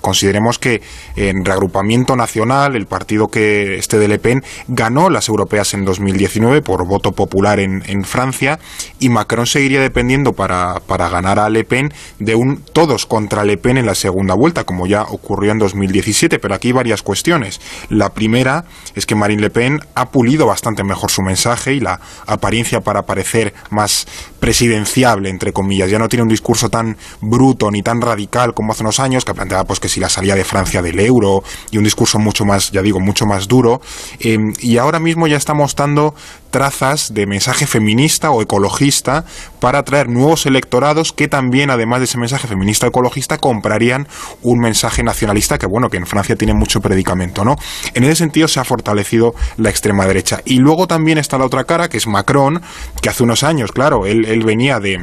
consideremos 0.03 0.59
que 0.59 0.83
en 1.17 1.47
reagrupamiento 1.47 2.15
nacional, 2.15 2.77
el 2.77 2.87
partido 2.87 3.29
que 3.29 3.77
este 3.77 3.99
de 3.99 4.09
Le 4.09 4.19
Pen 4.19 4.45
ganó 4.69 5.09
las 5.09 5.29
europeas 5.29 5.73
en 5.73 5.87
2019 5.87 6.61
por 6.61 6.87
voto 6.87 7.13
popular 7.13 7.59
en, 7.59 7.83
en 7.87 8.05
Francia 8.05 8.59
y 8.99 9.09
Macron 9.09 9.47
seguiría 9.47 9.81
dependiendo 9.81 10.35
para, 10.43 10.81
para, 10.89 11.09
ganar 11.09 11.39
a 11.39 11.49
Le 11.49 11.63
Pen 11.63 11.95
de 12.19 12.35
un 12.35 12.65
todos 12.73 13.07
contra 13.07 13.45
Le 13.45 13.59
Pen 13.59 13.79
en 13.79 13.87
la 13.87 13.95
segunda 13.95 14.35
vuelta, 14.35 14.65
como 14.65 14.89
ya 14.89 15.05
ocurrió 15.05 15.53
en 15.53 15.61
2017. 15.61 16.41
Pero 16.41 16.53
aquí 16.53 16.69
hay 16.69 16.73
varias 16.73 17.03
cuestiones. 17.03 17.61
La 17.91 18.09
primera 18.09 18.65
es 18.97 19.07
que 19.07 19.15
Marine 19.15 19.41
Le 19.41 19.51
Pen 19.51 19.79
ha 19.95 20.11
pulido 20.11 20.45
bastante 20.45 20.83
mejor 20.83 21.13
su 21.13 21.23
mensaje 21.23 21.75
y 21.75 21.79
la 21.79 22.01
apariencia 22.27 22.81
para 22.81 23.03
parecer 23.03 23.55
más 23.71 24.09
presidenciable, 24.41 25.29
entre 25.29 25.53
comillas. 25.53 25.89
Ya 25.89 26.01
no 26.01 26.09
tiene 26.09 26.25
un 26.25 26.29
discurso 26.29 26.69
tan 26.69 26.97
bruto 27.21 27.71
ni 27.71 27.85
tan 27.85 28.01
radical 28.01 28.53
como 28.53 28.73
hace 28.73 28.83
unos 28.83 28.99
años, 28.99 29.25
que 29.25 29.35
planteaba 29.35 29.63
pues 29.63 29.79
que 29.79 29.89
si 29.89 30.01
la 30.01 30.09
salida 30.09 30.35
de 30.35 30.43
Francia 30.43 30.83
del 30.83 30.99
euro 30.99 31.45
y 31.71 31.79
un 31.79 31.85
discurso 31.85 32.19
mucho 32.19 32.45
más, 32.45 32.73
ya 32.73 32.83
digo, 32.83 32.99
mucho 32.99 33.27
más 33.27 33.47
duro. 33.47 33.81
Eh, 34.19 34.39
y 34.59 34.79
ahora 34.79 34.99
mismo 34.99 35.29
ya 35.29 35.37
está 35.37 35.55
mostrando 35.55 36.17
trazas 36.51 37.15
de 37.15 37.27
mensaje 37.27 37.67
feminista 37.67 38.31
o 38.31 38.43
ecologista 38.43 39.25
para 39.61 39.79
atraer 39.79 40.09
nuevos 40.09 40.32
electorados 40.47 41.13
que 41.13 41.29
también, 41.29 41.71
además 41.71 42.01
de 42.01 42.05
ese 42.05 42.19
mensaje 42.19 42.49
feminista 42.49 42.87
ecologista, 42.87 43.39
comprarían 43.39 44.09
un 44.43 44.59
mensaje 44.59 45.03
nacionalista 45.03 45.59
que, 45.59 45.67
bueno, 45.67 45.89
que 45.89 45.97
en 45.97 46.07
Francia 46.07 46.37
tiene 46.37 46.55
mucho 46.55 46.81
predicamento, 46.81 47.45
¿no? 47.45 47.57
En 47.95 48.05
ese 48.05 48.17
sentido 48.17 48.49
se 48.49 48.61
ha 48.61 48.65
fortalecido 48.65 49.35
la 49.57 49.71
extrema 49.71 50.07
derecha. 50.07 50.41
Y 50.45 50.59
luego 50.59 50.87
también 50.87 51.19
está 51.19 51.39
la 51.39 51.47
otra 51.47 51.65
cara, 51.65 51.89
que 51.89 51.97
es 51.97 52.07
Macron, 52.07 52.61
que 53.01 53.09
hace 53.09 53.23
unos 53.23 53.43
años, 53.43 53.73
claro, 53.73 54.07
él, 54.07 54.25
él 54.25 54.45
venía 54.45 54.81
de 54.81 54.99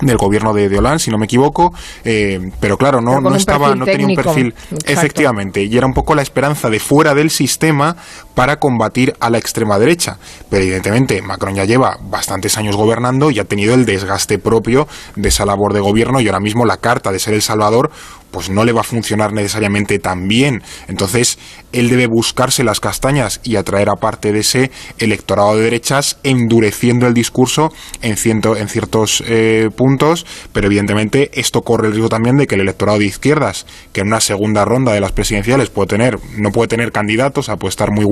del 0.00 0.16
gobierno 0.16 0.52
de, 0.52 0.68
de 0.68 0.78
Hollande, 0.78 0.98
si 0.98 1.10
no 1.10 1.18
me 1.18 1.26
equivoco, 1.26 1.72
eh, 2.04 2.50
pero 2.60 2.76
claro, 2.76 3.00
no, 3.00 3.20
no 3.20 3.34
estaba, 3.34 3.74
no 3.74 3.84
tenía 3.84 4.06
un 4.06 4.14
perfil 4.14 4.48
Exacto. 4.48 4.92
efectivamente, 4.92 5.62
y 5.62 5.76
era 5.76 5.86
un 5.86 5.92
poco 5.92 6.14
la 6.14 6.22
esperanza 6.22 6.68
de 6.68 6.80
fuera 6.80 7.14
del 7.14 7.30
sistema 7.30 7.96
para 8.34 8.56
combatir 8.56 9.14
a 9.20 9.30
la 9.30 9.38
extrema 9.38 9.78
derecha. 9.78 10.18
Pero 10.50 10.62
evidentemente 10.62 11.22
Macron 11.22 11.54
ya 11.54 11.64
lleva 11.64 11.98
bastantes 12.02 12.58
años 12.58 12.76
gobernando 12.76 13.30
y 13.30 13.38
ha 13.38 13.44
tenido 13.44 13.74
el 13.74 13.86
desgaste 13.86 14.38
propio 14.38 14.86
de 15.16 15.28
esa 15.28 15.46
labor 15.46 15.72
de 15.72 15.80
gobierno 15.80 16.20
y 16.20 16.26
ahora 16.26 16.40
mismo 16.40 16.64
la 16.64 16.76
carta 16.76 17.12
de 17.12 17.18
ser 17.18 17.34
el 17.34 17.42
Salvador 17.42 17.90
pues 18.34 18.50
no 18.50 18.64
le 18.64 18.72
va 18.72 18.80
a 18.80 18.84
funcionar 18.84 19.32
necesariamente 19.32 20.00
tan 20.00 20.26
bien. 20.26 20.60
Entonces, 20.88 21.38
él 21.72 21.88
debe 21.88 22.08
buscarse 22.08 22.64
las 22.64 22.80
castañas 22.80 23.40
y 23.44 23.54
atraer 23.54 23.88
a 23.88 23.94
parte 23.94 24.32
de 24.32 24.40
ese 24.40 24.72
electorado 24.98 25.56
de 25.56 25.62
derechas, 25.62 26.18
endureciendo 26.24 27.06
el 27.06 27.14
discurso 27.14 27.72
en, 28.02 28.16
ciento, 28.16 28.56
en 28.56 28.68
ciertos 28.68 29.22
eh, 29.28 29.68
puntos, 29.76 30.26
pero 30.52 30.66
evidentemente 30.66 31.30
esto 31.34 31.62
corre 31.62 31.86
el 31.86 31.92
riesgo 31.92 32.08
también 32.08 32.36
de 32.36 32.48
que 32.48 32.56
el 32.56 32.62
electorado 32.62 32.98
de 32.98 33.04
izquierdas, 33.04 33.66
que 33.92 34.00
en 34.00 34.08
una 34.08 34.20
segunda 34.20 34.64
ronda 34.64 34.92
de 34.92 35.00
las 35.00 35.12
presidenciales 35.12 35.70
puede 35.70 35.86
tener, 35.86 36.18
no 36.36 36.50
puede 36.50 36.66
tener 36.66 36.90
candidatos, 36.90 37.48
a 37.48 37.56
puede 37.56 37.70
estar 37.70 37.92
muy 37.92 38.04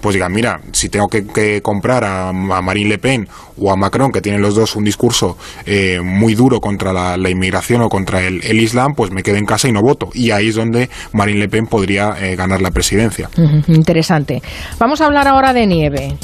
pues 0.00 0.14
digan, 0.14 0.32
mira, 0.32 0.60
si 0.72 0.88
tengo 0.88 1.08
que, 1.08 1.26
que 1.26 1.62
comprar 1.62 2.04
a, 2.04 2.28
a, 2.28 2.32
Marine 2.32 2.90
Le 2.90 2.98
Pen 2.98 3.28
o 3.58 3.70
a 3.70 3.76
Macron, 3.76 4.12
que 4.12 4.20
tienen 4.20 4.42
los 4.42 4.54
dos 4.54 4.76
un 4.76 4.84
discurso 4.84 5.36
eh, 5.64 6.00
muy 6.02 6.34
duro 6.34 6.60
contra 6.60 6.92
la, 6.92 7.30
inmigración 7.30 7.82
o 7.82 7.88
contra 7.88 8.22
el, 8.22 8.40
el 8.44 8.60
Islam, 8.60 8.94
pues 8.94 9.10
me 9.10 9.22
quedo 9.22 9.36
en 9.36 9.46
casa 9.46 9.68
y 9.68 9.72
no 9.72 9.82
voto. 9.82 10.10
Y 10.14 10.30
ahí 10.30 10.48
es 10.48 10.54
donde 10.54 10.88
Marine 11.12 11.40
Le 11.40 11.48
Pen 11.48 11.66
podría 11.66 12.14
eh, 12.20 12.36
ganar 12.36 12.60
la 12.60 12.70
presidencia. 12.70 13.28
Interesante. 13.68 14.42
Vamos 14.78 15.00
a 15.00 15.06
hablar 15.06 15.28
ahora 15.28 15.52
de 15.52 15.66
nieve. 15.66 16.16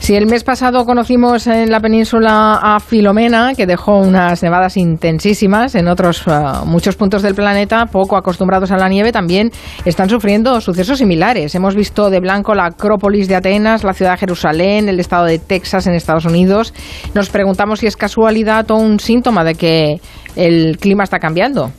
Si 0.00 0.14
el 0.14 0.26
mes 0.26 0.42
pasado 0.42 0.86
conocimos 0.86 1.46
en 1.48 1.70
la 1.70 1.80
península 1.80 2.60
a 2.62 2.80
Filomena, 2.80 3.52
que 3.54 3.66
dejó 3.66 3.98
unas 3.98 4.42
nevadas 4.42 4.78
intensísimas 4.78 5.74
en 5.74 5.86
otros 5.86 6.26
uh, 6.26 6.64
muchos 6.64 6.96
puntos 6.96 7.20
del 7.20 7.34
planeta, 7.34 7.84
poco 7.86 8.16
acostumbrados 8.16 8.70
a 8.70 8.78
la 8.78 8.88
nieve, 8.88 9.12
también 9.12 9.50
están 9.84 10.08
sufriendo 10.08 10.62
sucesos 10.62 10.98
similares. 10.98 11.54
Hemos 11.54 11.74
visto 11.74 12.08
de 12.08 12.20
blanco 12.20 12.54
la 12.54 12.66
Acrópolis 12.66 13.28
de 13.28 13.36
Atenas, 13.36 13.84
la 13.84 13.92
ciudad 13.92 14.12
de 14.12 14.18
Jerusalén, 14.18 14.88
el 14.88 14.98
estado 14.98 15.26
de 15.26 15.38
Texas 15.38 15.86
en 15.86 15.94
Estados 15.94 16.24
Unidos. 16.24 16.72
Nos 17.12 17.28
preguntamos 17.28 17.80
si 17.80 17.86
es 17.86 17.96
casualidad 17.96 18.70
o 18.70 18.76
un 18.76 19.00
síntoma 19.00 19.44
de 19.44 19.56
que 19.56 20.00
el 20.36 20.78
clima 20.78 21.04
está 21.04 21.18
cambiando. 21.18 21.70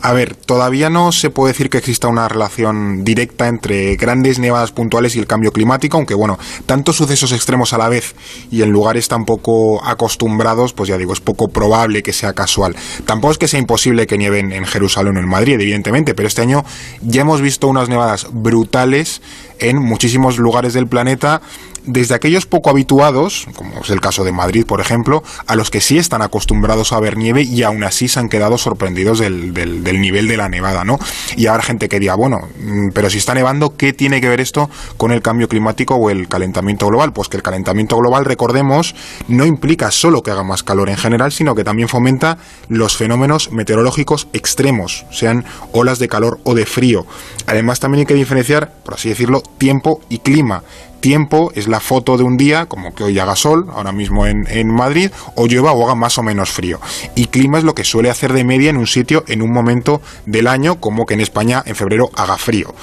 A 0.00 0.12
ver, 0.12 0.36
todavía 0.36 0.90
no 0.90 1.10
se 1.10 1.30
puede 1.30 1.52
decir 1.52 1.70
que 1.70 1.78
exista 1.78 2.06
una 2.06 2.28
relación 2.28 3.04
directa 3.04 3.48
entre 3.48 3.96
grandes 3.96 4.38
nevadas 4.38 4.70
puntuales 4.70 5.16
y 5.16 5.18
el 5.18 5.26
cambio 5.26 5.52
climático, 5.52 5.96
aunque 5.96 6.14
bueno, 6.14 6.38
tantos 6.66 6.96
sucesos 6.96 7.32
extremos 7.32 7.72
a 7.72 7.78
la 7.78 7.88
vez 7.88 8.14
y 8.50 8.62
en 8.62 8.70
lugares 8.70 9.08
tan 9.08 9.24
poco 9.24 9.84
acostumbrados, 9.84 10.72
pues 10.72 10.88
ya 10.88 10.96
digo, 10.98 11.12
es 11.12 11.20
poco 11.20 11.48
probable 11.48 12.02
que 12.02 12.12
sea 12.12 12.32
casual. 12.32 12.76
Tampoco 13.06 13.32
es 13.32 13.38
que 13.38 13.48
sea 13.48 13.58
imposible 13.58 14.06
que 14.06 14.18
nieve 14.18 14.38
en 14.38 14.64
Jerusalén 14.64 15.16
o 15.16 15.20
en 15.20 15.28
Madrid, 15.28 15.54
evidentemente, 15.54 16.14
pero 16.14 16.28
este 16.28 16.42
año 16.42 16.64
ya 17.02 17.22
hemos 17.22 17.40
visto 17.40 17.66
unas 17.66 17.88
nevadas 17.88 18.28
brutales 18.30 19.20
en 19.58 19.78
muchísimos 19.78 20.38
lugares 20.38 20.74
del 20.74 20.86
planeta 20.86 21.42
desde 21.88 22.14
aquellos 22.14 22.46
poco 22.46 22.68
habituados, 22.70 23.46
como 23.54 23.80
es 23.80 23.90
el 23.90 24.00
caso 24.00 24.22
de 24.22 24.30
Madrid, 24.30 24.66
por 24.66 24.80
ejemplo, 24.80 25.22
a 25.46 25.56
los 25.56 25.70
que 25.70 25.80
sí 25.80 25.96
están 25.96 26.20
acostumbrados 26.20 26.92
a 26.92 27.00
ver 27.00 27.16
nieve 27.16 27.42
y 27.42 27.62
aún 27.62 27.82
así 27.82 28.08
se 28.08 28.20
han 28.20 28.28
quedado 28.28 28.58
sorprendidos 28.58 29.18
del, 29.18 29.54
del, 29.54 30.00
nivel 30.00 30.28
de 30.28 30.36
la 30.36 30.48
nevada, 30.48 30.84
¿no? 30.84 30.98
Y 31.36 31.46
habrá 31.46 31.62
gente 31.62 31.88
que 31.88 31.98
diga, 31.98 32.14
bueno, 32.14 32.40
mm, 32.60 32.90
pero 32.92 33.08
si 33.08 33.18
está 33.18 33.34
nevando, 33.34 33.76
¿qué 33.76 33.94
tiene 33.94 34.20
que 34.20 34.28
ver 34.28 34.40
esto 34.40 34.68
con 34.98 35.12
el 35.12 35.22
cambio 35.22 35.48
climático 35.48 35.94
o 35.94 36.10
el 36.10 36.28
calentamiento 36.28 36.86
global? 36.88 37.12
Pues 37.12 37.28
que 37.28 37.38
el 37.38 37.42
calentamiento 37.42 37.96
global, 37.96 38.26
recordemos, 38.26 38.94
no 39.26 39.46
implica 39.46 39.90
solo 39.90 40.22
que 40.22 40.30
haga 40.30 40.44
más 40.44 40.62
calor 40.62 40.90
en 40.90 40.98
general, 40.98 41.32
sino 41.32 41.54
que 41.54 41.64
también 41.64 41.88
fomenta 41.88 42.36
los 42.68 42.96
fenómenos 42.96 43.50
meteorológicos 43.50 44.28
extremos, 44.34 45.06
sean 45.10 45.46
olas 45.72 45.98
de 45.98 46.08
calor 46.08 46.38
o 46.44 46.54
de 46.54 46.66
frío. 46.66 47.06
Además, 47.46 47.80
también 47.80 48.00
hay 48.00 48.06
que 48.06 48.14
diferenciar, 48.14 48.72
por 48.84 48.94
así 48.94 49.08
decirlo, 49.08 49.42
tiempo 49.58 50.02
y 50.10 50.18
clima 50.18 50.62
tiempo 51.00 51.50
es 51.54 51.68
la 51.68 51.80
foto 51.80 52.16
de 52.16 52.24
un 52.24 52.36
día, 52.36 52.66
como 52.66 52.94
que 52.94 53.04
hoy 53.04 53.18
haga 53.18 53.36
sol, 53.36 53.66
ahora 53.72 53.92
mismo 53.92 54.26
en, 54.26 54.68
Madrid, 54.68 55.10
o 55.34 55.46
llueva 55.46 55.72
o 55.72 55.84
haga 55.84 55.94
más 55.94 56.18
o 56.18 56.22
menos 56.22 56.50
frío. 56.50 56.80
Y 57.14 57.26
clima 57.26 57.58
es 57.58 57.64
lo 57.64 57.74
que 57.74 57.84
suele 57.84 58.10
hacer 58.10 58.32
de 58.32 58.44
media 58.44 58.70
en 58.70 58.76
un 58.76 58.86
sitio 58.86 59.24
en 59.26 59.42
un 59.42 59.52
momento 59.52 60.00
del 60.26 60.46
año, 60.46 60.80
como 60.80 61.06
que 61.06 61.14
en 61.14 61.20
España 61.20 61.62
en 61.66 61.74
febrero 61.74 62.10
haga 62.14 62.36
frío. 62.36 62.74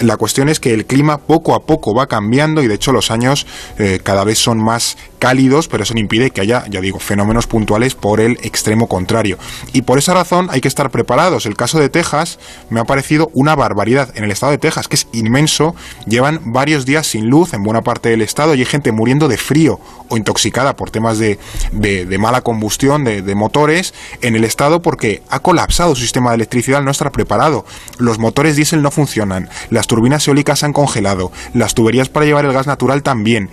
La 0.00 0.16
cuestión 0.16 0.48
es 0.48 0.60
que 0.60 0.72
el 0.72 0.86
clima 0.86 1.18
poco 1.18 1.54
a 1.54 1.60
poco 1.60 1.94
va 1.94 2.06
cambiando 2.06 2.62
y 2.62 2.68
de 2.68 2.74
hecho 2.74 2.92
los 2.92 3.10
años 3.10 3.46
eh, 3.78 4.00
cada 4.02 4.24
vez 4.24 4.38
son 4.38 4.58
más 4.62 4.96
cálidos, 5.20 5.68
pero 5.68 5.84
eso 5.84 5.94
no 5.94 6.00
impide 6.00 6.32
que 6.32 6.40
haya, 6.40 6.64
ya 6.68 6.80
digo, 6.80 6.98
fenómenos 6.98 7.46
puntuales 7.46 7.94
por 7.94 8.18
el 8.18 8.38
extremo 8.42 8.88
contrario. 8.88 9.38
Y 9.72 9.82
por 9.82 9.98
esa 9.98 10.14
razón 10.14 10.48
hay 10.50 10.60
que 10.60 10.66
estar 10.66 10.90
preparados. 10.90 11.46
El 11.46 11.54
caso 11.54 11.78
de 11.78 11.88
Texas 11.88 12.40
me 12.70 12.80
ha 12.80 12.84
parecido 12.84 13.30
una 13.34 13.54
barbaridad. 13.54 14.10
En 14.16 14.24
el 14.24 14.32
estado 14.32 14.50
de 14.50 14.58
Texas, 14.58 14.88
que 14.88 14.96
es 14.96 15.06
inmenso, 15.12 15.76
llevan 16.06 16.40
varios 16.46 16.86
días 16.86 17.06
sin 17.06 17.28
luz 17.28 17.54
en 17.54 17.62
buena 17.62 17.82
parte 17.82 18.08
del 18.08 18.22
estado 18.22 18.54
y 18.54 18.60
hay 18.60 18.64
gente 18.64 18.90
muriendo 18.90 19.28
de 19.28 19.36
frío 19.36 19.78
o 20.08 20.16
intoxicada 20.16 20.74
por 20.74 20.90
temas 20.90 21.18
de, 21.18 21.38
de, 21.72 22.18
mala 22.18 22.40
combustión 22.40 23.04
de, 23.04 23.22
de, 23.22 23.34
motores 23.34 23.94
en 24.22 24.34
el 24.34 24.44
estado 24.44 24.82
porque 24.82 25.22
ha 25.28 25.40
colapsado 25.40 25.94
su 25.94 26.02
sistema 26.02 26.30
de 26.30 26.36
electricidad 26.36 26.82
no 26.82 26.90
estar 26.90 27.12
preparado. 27.12 27.64
Los 27.98 28.18
motores 28.18 28.56
diésel 28.56 28.82
no 28.82 28.90
funcionan, 28.90 29.48
las 29.68 29.86
turbinas 29.86 30.26
eólicas 30.26 30.64
han 30.64 30.72
congelado, 30.72 31.30
las 31.54 31.74
tuberías 31.74 32.08
para 32.08 32.26
llevar 32.26 32.44
el 32.46 32.52
gas 32.52 32.66
natural 32.66 33.02
también. 33.02 33.50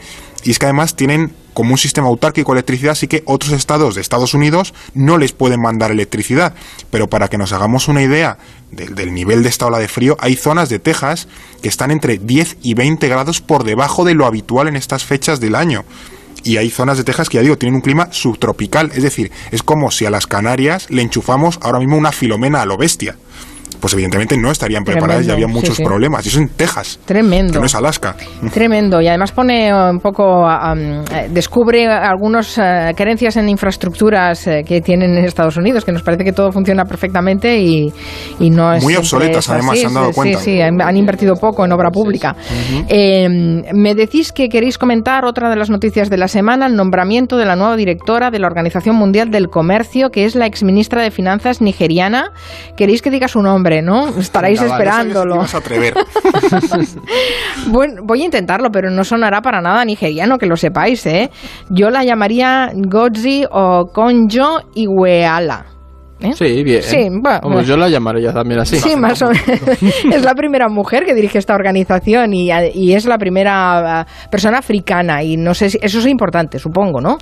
Y 0.47 0.51
es 0.51 0.59
que 0.59 0.65
además 0.65 0.95
tienen 0.95 1.33
como 1.53 1.71
un 1.71 1.77
sistema 1.77 2.07
autárquico 2.07 2.53
de 2.53 2.59
electricidad, 2.59 2.93
así 2.93 3.09
que 3.09 3.21
otros 3.25 3.51
estados 3.51 3.95
de 3.95 4.01
Estados 4.01 4.33
Unidos 4.33 4.73
no 4.93 5.17
les 5.17 5.33
pueden 5.33 5.59
mandar 5.59 5.91
electricidad. 5.91 6.53
Pero 6.89 7.09
para 7.09 7.27
que 7.27 7.37
nos 7.37 7.51
hagamos 7.51 7.89
una 7.89 8.01
idea 8.01 8.37
del, 8.71 8.95
del 8.95 9.13
nivel 9.13 9.43
de 9.43 9.49
esta 9.49 9.65
ola 9.65 9.77
de 9.77 9.89
frío, 9.89 10.15
hay 10.21 10.37
zonas 10.37 10.69
de 10.69 10.79
Texas 10.79 11.27
que 11.61 11.67
están 11.67 11.91
entre 11.91 12.17
10 12.17 12.59
y 12.61 12.75
20 12.75 13.09
grados 13.09 13.41
por 13.41 13.65
debajo 13.65 14.05
de 14.05 14.13
lo 14.13 14.25
habitual 14.25 14.69
en 14.69 14.77
estas 14.77 15.03
fechas 15.03 15.41
del 15.41 15.53
año. 15.53 15.83
Y 16.45 16.55
hay 16.55 16.69
zonas 16.69 16.97
de 16.97 17.03
Texas 17.03 17.27
que 17.27 17.35
ya 17.35 17.41
digo 17.41 17.57
tienen 17.57 17.75
un 17.75 17.81
clima 17.81 18.07
subtropical, 18.13 18.91
es 18.95 19.03
decir, 19.03 19.33
es 19.51 19.63
como 19.63 19.91
si 19.91 20.05
a 20.05 20.09
las 20.09 20.27
Canarias 20.27 20.89
le 20.89 21.01
enchufamos 21.01 21.59
ahora 21.61 21.79
mismo 21.79 21.97
una 21.97 22.13
filomena 22.13 22.61
a 22.61 22.65
lo 22.65 22.77
bestia 22.77 23.17
pues 23.79 23.93
evidentemente 23.93 24.37
no 24.37 24.51
estarían 24.51 24.83
preparadas 24.83 25.25
y 25.27 25.31
había 25.31 25.47
muchos 25.47 25.79
problemas. 25.79 26.25
Y 26.25 26.29
eso 26.29 26.39
en 26.39 26.49
Texas. 26.49 26.99
Tremendo. 27.05 27.53
Que 27.53 27.59
no 27.59 27.65
es 27.65 27.75
Alaska. 27.75 28.15
Tremendo. 28.53 29.01
Y 29.01 29.07
además 29.07 29.31
pone 29.31 29.73
un 29.73 29.99
poco, 29.99 30.47
eh, 30.49 31.29
descubre 31.29 31.87
algunas 31.87 32.57
uh, 32.57 32.61
carencias 32.95 33.37
en 33.37 33.49
infraestructuras 33.49 34.47
uh, 34.47 34.65
que 34.65 34.81
tienen 34.81 35.17
en 35.17 35.25
Estados 35.25 35.57
Unidos, 35.57 35.85
que 35.85 35.91
nos 35.91 36.03
parece 36.03 36.23
que 36.23 36.33
todo 36.33 36.51
funciona 36.51 36.85
perfectamente 36.85 37.59
y, 37.59 37.91
y 38.39 38.49
no 38.49 38.73
es. 38.73 38.83
Muy 38.83 38.95
obsoletas, 38.95 39.49
además, 39.49 39.79
se 39.79 39.85
han 39.85 39.93
dado 39.93 40.11
cuenta. 40.11 40.39
Sí, 40.39 40.57
sí, 40.57 40.61
han 40.61 40.97
invertido 40.97 41.35
poco 41.35 41.65
en 41.65 41.71
obra 41.71 41.91
pública. 41.91 42.35
Eh, 42.87 43.27
me 43.73 43.95
decís 43.95 44.31
que 44.31 44.49
queréis 44.49 44.77
comentar 44.77 45.25
otra 45.25 45.49
de 45.49 45.55
las 45.55 45.69
noticias 45.69 46.09
de 46.09 46.17
la 46.17 46.27
semana, 46.27 46.67
el 46.67 46.75
nombramiento 46.75 47.37
de 47.37 47.45
la 47.45 47.55
nueva 47.55 47.75
directora 47.75 48.31
de 48.31 48.39
la 48.39 48.47
Organización 48.47 48.95
Mundial 48.95 49.29
del 49.29 49.49
Comercio, 49.49 50.09
que 50.09 50.25
es 50.25 50.35
la 50.35 50.45
exministra 50.45 51.01
de 51.01 51.11
Finanzas 51.11 51.61
nigeriana. 51.61 52.31
¿Queréis 52.75 53.01
que 53.01 53.11
diga 53.11 53.27
su 53.27 53.41
nombre? 53.41 53.66
¿No? 53.81 54.09
Estaréis 54.09 54.61
Venga, 54.61 54.73
esperándolo. 54.73 55.37
Vale, 55.37 55.49
a 55.53 55.57
atrever. 55.57 55.93
bueno, 57.67 58.01
voy 58.03 58.21
a 58.21 58.25
intentarlo, 58.25 58.69
pero 58.71 58.89
no 58.89 59.03
sonará 59.03 59.41
para 59.41 59.61
nada 59.61 59.83
nigeriano, 59.85 60.37
que 60.37 60.45
lo 60.45 60.55
sepáis, 60.57 61.05
¿eh? 61.05 61.29
Yo 61.69 61.89
la 61.89 62.03
llamaría 62.03 62.71
Godzi 62.73 63.45
o 63.49 63.87
Konjo 63.93 64.61
Iweala. 64.75 65.76
¿Eh? 66.19 66.33
Sí, 66.33 66.63
bien. 66.63 66.81
Sí, 66.81 67.09
bueno, 67.11 67.39
Como 67.41 67.61
yo 67.61 67.77
la 67.77 67.89
llamaría 67.89 68.33
también 68.33 68.59
así. 68.59 68.77
Sí, 68.77 68.95
más 68.95 69.21
o 69.21 69.29
menos. 69.29 69.81
es 70.11 70.23
la 70.23 70.33
primera 70.33 70.67
mujer 70.67 71.05
que 71.05 71.13
dirige 71.13 71.37
esta 71.37 71.53
organización 71.53 72.33
y, 72.33 72.49
y, 72.73 72.93
es 72.93 73.05
la 73.05 73.19
primera 73.19 74.05
uh, 74.07 74.29
persona 74.31 74.57
africana 74.57 75.21
y 75.23 75.37
no 75.37 75.53
sé 75.53 75.69
si 75.69 75.77
eso 75.79 75.99
es 75.99 76.07
importante, 76.07 76.57
supongo, 76.57 77.01
¿no? 77.01 77.17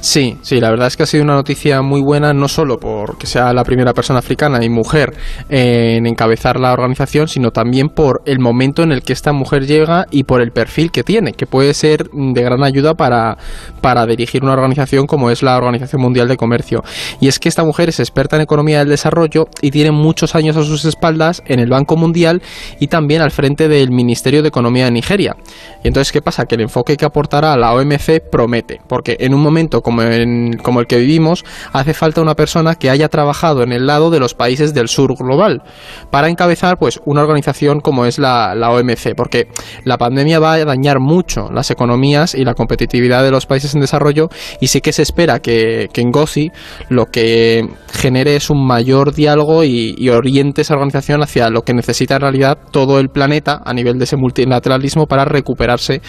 Sí, 0.00 0.38
sí, 0.40 0.60
la 0.60 0.70
verdad 0.70 0.86
es 0.86 0.96
que 0.96 1.02
ha 1.02 1.06
sido 1.06 1.24
una 1.24 1.34
noticia 1.34 1.82
muy 1.82 2.00
buena, 2.00 2.32
no 2.32 2.48
solo 2.48 2.78
porque 2.78 3.26
sea 3.26 3.52
la 3.52 3.64
primera 3.64 3.92
persona 3.92 4.20
africana 4.20 4.64
y 4.64 4.70
mujer 4.70 5.12
en 5.50 6.06
encabezar 6.06 6.58
la 6.58 6.72
organización, 6.72 7.28
sino 7.28 7.50
también 7.50 7.88
por 7.88 8.22
el 8.24 8.38
momento 8.38 8.82
en 8.82 8.92
el 8.92 9.02
que 9.02 9.12
esta 9.12 9.32
mujer 9.32 9.66
llega 9.66 10.06
y 10.10 10.22
por 10.24 10.40
el 10.40 10.52
perfil 10.52 10.90
que 10.90 11.02
tiene, 11.02 11.32
que 11.32 11.46
puede 11.46 11.74
ser 11.74 12.08
de 12.10 12.42
gran 12.42 12.62
ayuda 12.64 12.94
para, 12.94 13.36
para 13.82 14.06
dirigir 14.06 14.42
una 14.42 14.52
organización 14.52 15.06
como 15.06 15.30
es 15.30 15.42
la 15.42 15.56
Organización 15.56 16.00
Mundial 16.00 16.28
de 16.28 16.36
Comercio. 16.36 16.82
Y 17.20 17.28
es 17.28 17.38
que 17.38 17.48
esta 17.48 17.64
mujer 17.64 17.90
es 17.90 18.00
experta 18.00 18.37
en 18.38 18.44
economía 18.44 18.78
del 18.78 18.88
desarrollo 18.88 19.48
y 19.60 19.70
tiene 19.70 19.90
muchos 19.90 20.34
años 20.34 20.56
a 20.56 20.64
sus 20.64 20.84
espaldas 20.84 21.42
en 21.46 21.60
el 21.60 21.68
Banco 21.68 21.96
Mundial 21.96 22.42
y 22.80 22.86
también 22.86 23.22
al 23.22 23.30
frente 23.30 23.68
del 23.68 23.90
Ministerio 23.90 24.42
de 24.42 24.48
Economía 24.48 24.86
de 24.86 24.90
Nigeria. 24.90 25.36
Y 25.84 25.88
entonces, 25.88 26.12
¿qué 26.12 26.22
pasa? 26.22 26.46
Que 26.46 26.54
el 26.54 26.62
enfoque 26.62 26.96
que 26.96 27.04
aportará 27.04 27.52
a 27.52 27.56
la 27.56 27.74
OMC 27.74 28.20
promete, 28.30 28.80
porque 28.88 29.16
en 29.20 29.34
un 29.34 29.40
momento 29.40 29.82
como, 29.82 30.02
el 30.02 30.86
que 30.88 30.98
vivimos, 30.98 31.44
hace 31.72 31.94
falta 31.94 32.20
una 32.20 32.34
persona 32.34 32.74
que 32.74 32.90
haya 32.90 33.08
trabajado 33.08 33.62
en 33.62 33.72
el 33.72 33.86
lado 33.86 34.10
de 34.10 34.20
los 34.20 34.34
países 34.34 34.74
del 34.74 34.88
sur 34.88 35.14
global 35.16 35.62
para 36.10 36.28
encabezar 36.28 36.78
pues 36.78 37.00
una 37.04 37.22
organización 37.22 37.80
como 37.80 38.06
es 38.06 38.18
la, 38.18 38.54
OMC, 38.70 39.14
porque 39.16 39.48
la 39.84 39.98
pandemia 39.98 40.38
va 40.38 40.54
a 40.54 40.64
dañar 40.64 41.00
mucho 41.00 41.50
las 41.52 41.70
economías 41.70 42.34
y 42.34 42.44
la 42.44 42.54
competitividad 42.54 43.22
de 43.22 43.30
los 43.30 43.46
países 43.46 43.74
en 43.74 43.80
desarrollo 43.80 44.28
y 44.60 44.68
sí 44.68 44.80
que 44.80 44.92
se 44.92 45.02
espera 45.02 45.40
que, 45.40 45.88
en 45.94 46.12
GOSI 46.12 46.52
lo 46.90 47.06
que 47.06 47.68
genere 47.92 48.27
es 48.36 48.50
un 48.50 48.66
mayor 48.66 49.14
diálogo 49.14 49.64
y, 49.64 49.94
y, 49.96 50.08
oriente 50.10 50.62
esa 50.62 50.74
organización 50.74 51.22
hacia 51.22 51.50
lo 51.50 51.62
que 51.62 51.74
necesita 51.74 52.16
en 52.16 52.20
realidad 52.22 52.58
todo 52.70 53.00
el 53.00 53.08
planeta 53.08 53.60
a 53.64 53.72
nivel 53.72 53.98
de 53.98 54.04
ese 54.04 54.16
multilateralismo 54.16 55.06
para 55.06 55.24
recuperarse 55.24 56.00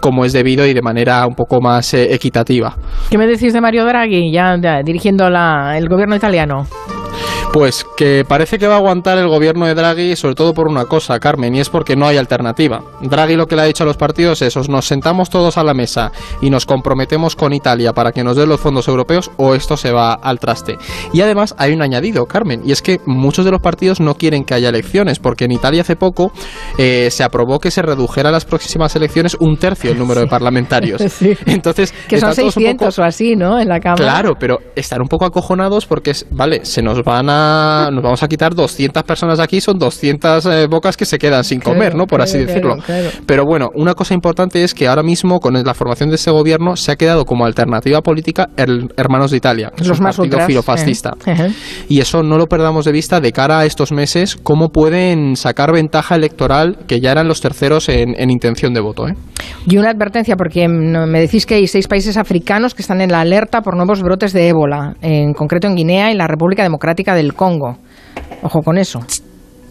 como 0.00 0.24
es 0.24 0.32
debido 0.32 0.66
y 0.66 0.74
de 0.74 0.82
manera 0.82 1.26
un 1.26 1.34
poco 1.34 1.60
más 1.60 1.94
eh, 1.94 2.12
equitativa. 2.14 2.76
¿Qué 3.10 3.18
me 3.18 3.26
decís 3.26 3.52
de 3.52 3.60
Mario 3.60 3.84
Draghi 3.84 4.32
ya, 4.32 4.56
ya 4.60 4.82
dirigiendo 4.82 5.28
la, 5.30 5.76
el 5.78 5.88
gobierno 5.88 6.16
italiano? 6.16 6.66
Pues 7.52 7.86
que 7.96 8.24
parece 8.28 8.58
que 8.58 8.66
va 8.66 8.74
a 8.74 8.78
aguantar 8.78 9.18
el 9.18 9.28
gobierno 9.28 9.66
de 9.66 9.74
Draghi 9.74 10.16
sobre 10.16 10.34
todo 10.34 10.52
por 10.52 10.68
una 10.68 10.84
cosa, 10.84 11.18
Carmen, 11.18 11.54
y 11.54 11.60
es 11.60 11.70
porque 11.70 11.96
no 11.96 12.06
hay 12.06 12.16
alternativa. 12.16 12.82
Draghi 13.00 13.36
lo 13.36 13.46
que 13.46 13.56
le 13.56 13.62
ha 13.62 13.64
dicho 13.64 13.84
a 13.84 13.86
los 13.86 13.96
partidos 13.96 14.42
es, 14.42 14.56
os 14.56 14.68
nos 14.68 14.86
sentamos 14.86 15.30
todos 15.30 15.56
a 15.56 15.64
la 15.64 15.74
mesa 15.74 16.12
y 16.40 16.50
nos 16.50 16.66
comprometemos 16.66 17.34
con 17.34 17.52
Italia 17.52 17.92
para 17.92 18.12
que 18.12 18.22
nos 18.22 18.36
den 18.36 18.48
los 18.48 18.60
fondos 18.60 18.88
europeos 18.88 19.30
o 19.36 19.54
esto 19.54 19.76
se 19.76 19.92
va 19.92 20.14
al 20.14 20.38
traste. 20.38 20.76
Y 21.12 21.20
además 21.20 21.54
hay 21.58 21.72
un 21.72 21.82
añadido, 21.82 22.26
Carmen, 22.26 22.62
y 22.64 22.72
es 22.72 22.82
que 22.82 23.00
muchos 23.06 23.44
de 23.44 23.50
los 23.50 23.60
partidos 23.60 24.00
no 24.00 24.14
quieren 24.14 24.44
que 24.44 24.54
haya 24.54 24.68
elecciones, 24.68 25.18
porque 25.18 25.44
en 25.44 25.52
Italia 25.52 25.82
hace 25.82 25.96
poco 25.96 26.32
eh, 26.78 27.08
se 27.10 27.24
aprobó 27.24 27.58
que 27.58 27.70
se 27.70 27.82
redujera 27.82 28.28
a 28.28 28.32
las 28.32 28.44
próximas 28.44 28.94
elecciones 28.96 29.36
un 29.40 29.56
tercio 29.56 29.92
el 29.92 29.98
número 29.98 30.20
de 30.20 30.26
parlamentarios. 30.28 31.02
sí. 31.08 31.36
Entonces, 31.46 31.92
que 32.08 32.20
son 32.20 32.34
600 32.34 32.94
poco... 32.94 33.02
o 33.02 33.04
así, 33.04 33.36
¿no? 33.36 33.58
En 33.58 33.68
la 33.68 33.80
Cámara. 33.80 34.02
Claro, 34.02 34.34
pero 34.38 34.58
están 34.74 35.00
un 35.00 35.08
poco 35.08 35.24
acojonados 35.24 35.86
porque, 35.86 36.10
es, 36.10 36.26
vale, 36.30 36.64
se 36.64 36.82
nos 36.82 36.98
va 37.00 37.15
van 37.16 37.30
a, 37.30 37.88
nos 37.90 38.02
vamos 38.02 38.22
a 38.22 38.28
quitar 38.28 38.54
200 38.54 39.02
personas 39.04 39.40
aquí, 39.40 39.60
son 39.60 39.78
200 39.78 40.44
eh, 40.46 40.66
bocas 40.68 40.96
que 40.96 41.06
se 41.06 41.18
quedan 41.18 41.44
sin 41.44 41.60
comer, 41.60 41.94
¿no? 41.94 42.06
Por 42.06 42.20
así 42.20 42.38
decirlo. 42.38 42.76
claro. 42.84 43.08
Pero 43.24 43.44
bueno, 43.44 43.70
una 43.74 43.94
cosa 43.94 44.12
importante 44.14 44.62
es 44.62 44.74
que 44.74 44.86
ahora 44.86 45.02
mismo 45.02 45.40
con 45.40 45.54
la 45.54 45.74
formación 45.74 46.10
de 46.10 46.16
este 46.16 46.30
gobierno 46.30 46.76
se 46.76 46.92
ha 46.92 46.96
quedado 46.96 47.24
como 47.24 47.46
alternativa 47.46 48.00
política 48.02 48.48
el 48.56 48.92
Hermanos 48.96 49.30
de 49.30 49.38
Italia, 49.38 49.72
que 49.74 49.82
es 49.82 49.88
Los 49.88 49.98
un 49.98 50.04
más 50.04 50.16
partido 50.16 50.40
filofascista. 50.46 51.12
eh. 51.26 51.52
Y 51.88 52.00
eso 52.00 52.22
no 52.22 52.36
lo 52.36 52.46
perdamos 52.46 52.84
de 52.84 52.92
vista 52.92 53.20
de 53.20 53.32
cara 53.32 53.60
a 53.60 53.64
estos 53.64 53.92
meses, 53.92 54.36
cómo 54.42 54.68
pueden 54.68 55.36
sacar 55.36 55.72
ventaja 55.72 56.16
electoral 56.16 56.78
que 56.86 57.00
ya 57.00 57.12
eran 57.12 57.28
los 57.28 57.40
terceros 57.40 57.88
en, 57.88 58.14
en 58.20 58.30
intención 58.30 58.74
de 58.74 58.80
voto. 58.80 59.08
¿eh? 59.08 59.14
Y 59.68 59.78
una 59.78 59.90
advertencia, 59.90 60.36
porque 60.36 60.68
mm, 60.68 61.10
me 61.10 61.20
decís 61.20 61.44
que 61.44 61.56
hay 61.56 61.66
seis 61.66 61.88
países 61.88 62.16
africanos 62.16 62.74
que 62.74 62.82
están 62.82 63.00
en 63.00 63.10
la 63.10 63.20
alerta 63.20 63.62
por 63.62 63.76
nuevos 63.76 64.00
brotes 64.00 64.32
de 64.32 64.48
ébola, 64.48 64.94
en 65.02 65.34
concreto 65.34 65.66
en 65.66 65.74
Guinea 65.74 66.12
y 66.12 66.14
la 66.14 66.28
República 66.28 66.62
Democrática 66.62 67.16
del 67.16 67.34
Congo. 67.34 67.76
Ojo 68.42 68.62
con 68.62 68.78
eso. 68.78 69.00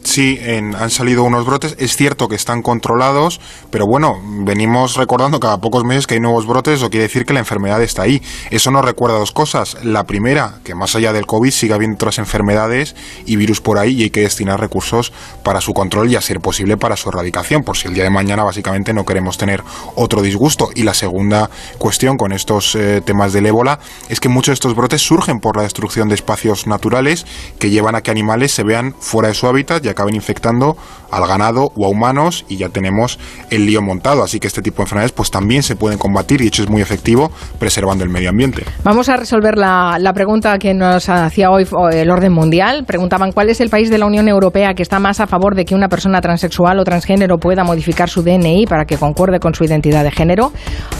Sí, 0.06 0.38
en- 0.40 0.76
han 0.76 0.92
salido 0.92 1.24
unos 1.24 1.48
brotes. 1.48 1.76
Es 1.80 1.96
cierto 1.98 2.28
que 2.28 2.36
están 2.36 2.62
controlados, 2.62 3.42
pero 3.72 3.88
bueno, 3.88 4.22
venimos 4.24 4.98
recordando 4.98 5.40
cada 5.40 5.58
pocos 5.58 5.84
meses 5.84 6.06
que 6.06 6.14
hay 6.14 6.20
nuevos 6.20 6.46
brotes, 6.46 6.76
eso 6.76 6.92
quiere 6.92 7.04
decir 7.08 7.26
que 7.26 7.34
la 7.34 7.40
enfermedad 7.40 7.82
está 7.82 8.04
ahí. 8.04 8.22
Eso 8.52 8.70
nos 8.70 8.86
recuerda 8.86 9.18
dos 9.18 9.32
cosas. 9.32 9.78
La 9.84 10.04
primera, 10.04 10.60
que 10.64 10.76
más 10.76 10.96
allá 10.96 11.12
del 11.12 11.26
COVID 11.26 11.50
sigue 11.50 11.74
habiendo 11.74 11.96
otras 11.96 12.20
enfermedades 12.20 12.96
y 13.26 13.36
virus 13.36 13.62
por 13.62 13.80
ahí 13.80 13.94
y 13.96 14.04
hay 14.04 14.10
que 14.12 14.22
destinar 14.22 14.60
recursos 14.60 15.12
para 15.44 15.60
su 15.60 15.74
control 15.74 16.12
y 16.12 16.16
a 16.16 16.22
ser 16.22 16.40
posible 16.40 16.78
para 16.78 16.98
su 16.98 17.10
erradicación, 17.10 17.64
por 17.64 17.76
si 17.76 17.88
el 17.88 17.96
día 17.96 18.04
de 18.04 18.12
mañana 18.12 18.44
básicamente 18.44 18.94
no 18.94 19.06
queremos 19.06 19.40
tener 19.40 19.64
otro 19.96 20.22
disgusto. 20.22 20.70
Y 20.76 20.84
la 20.84 20.94
segunda 20.94 21.50
cuestión 21.80 22.18
con 22.18 22.32
estos 22.32 22.76
eh, 22.76 23.02
temas 23.04 23.34
del 23.34 23.48
ébola 23.48 23.80
es 24.08 24.20
que 24.20 24.30
muchos 24.30 24.52
de 24.52 24.54
estos 24.54 24.76
brotes 24.76 25.02
surgen 25.02 25.40
por 25.40 25.58
la 25.58 25.64
destrucción 25.64 26.10
de 26.10 26.16
espacios 26.16 26.68
naturales 26.68 27.26
que 27.58 27.72
llevan 27.72 27.96
a 27.96 28.02
que 28.02 28.12
animales 28.12 28.52
se 28.52 28.62
vean 28.62 28.94
fuera 29.00 29.30
de 29.30 29.34
su 29.34 29.48
hábitat 29.48 29.84
y 29.84 29.95
acaben 29.96 30.16
infectando 30.16 30.78
al 31.12 31.28
ganado 31.28 31.72
o 31.76 31.86
a 31.86 31.90
humanos 31.90 32.46
y 32.50 32.58
ya 32.58 32.70
tenemos 32.70 33.20
el 33.50 33.66
lío 33.66 33.82
montado. 33.82 34.24
Así 34.24 34.40
que 34.40 34.48
este 34.48 34.62
tipo 34.62 34.78
de 34.78 34.84
enfermedades 34.84 35.12
pues 35.12 35.32
también 35.32 35.64
se 35.64 35.76
pueden 35.76 35.98
combatir 35.98 36.42
y 36.42 36.46
de 36.46 36.48
hecho 36.50 36.64
es 36.64 36.70
muy 36.70 36.82
efectivo 36.82 37.32
preservando 37.60 38.04
el 38.04 38.10
medio 38.10 38.30
ambiente. 38.30 38.64
Vamos 38.84 39.10
a 39.10 39.18
resolver 39.18 39.58
la, 39.58 40.12
pregunta 40.14 40.58
que 40.60 40.74
nos 40.74 41.10
hacía 41.10 41.52
hoy 41.52 41.68
o, 41.72 41.90
el 41.90 42.10
orden 42.10 42.32
mundial. 42.32 42.86
Preguntaban 42.86 43.32
cuál 43.32 43.50
es 43.50 43.60
el 43.60 43.70
país 43.70 43.90
de 43.90 43.98
la 43.98 44.06
Unión 44.06 44.28
Europea 44.28 44.74
que 44.74 44.84
está 44.84 45.00
más 45.00 45.20
a 45.20 45.28
favor 45.28 45.56
de 45.56 45.66
que 45.66 45.76
una 45.76 45.90
persona 45.90 46.22
transexual 46.22 46.80
o 46.80 46.84
transgénero 46.84 47.38
pueda 47.38 47.64
modificar 47.64 48.10
su 48.10 48.22
DNI 48.22 48.66
para 48.66 48.86
que 48.86 48.98
concuerde 48.98 49.40
con 49.40 49.54
su 49.54 49.64
identidad 49.64 50.04
de 50.04 50.12
género. 50.12 50.52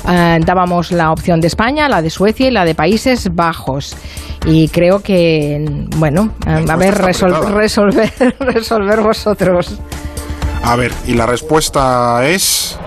Eh, 0.10 0.40
dábamos 0.46 0.92
la 0.92 1.12
opción 1.12 1.40
de 1.40 1.48
España, 1.48 1.88
la 1.88 2.02
de 2.02 2.10
Suecia 2.10 2.48
y 2.48 2.52
la 2.52 2.66
de 2.66 2.76
Países 2.76 3.34
Bajos. 3.34 3.96
Y 4.46 4.68
creo 4.70 5.02
que, 5.02 5.66
bueno, 5.98 6.32
eh, 6.46 6.66
a 6.70 6.76
ver, 6.76 6.96
resol- 6.96 7.52
resolver, 7.54 8.12
resolver 8.40 9.02
vosotros. 9.02 9.80
A 10.64 10.76
ver, 10.76 10.92
y 11.08 11.14
la 11.14 11.26
respuesta 11.26 12.26
es... 12.28 12.78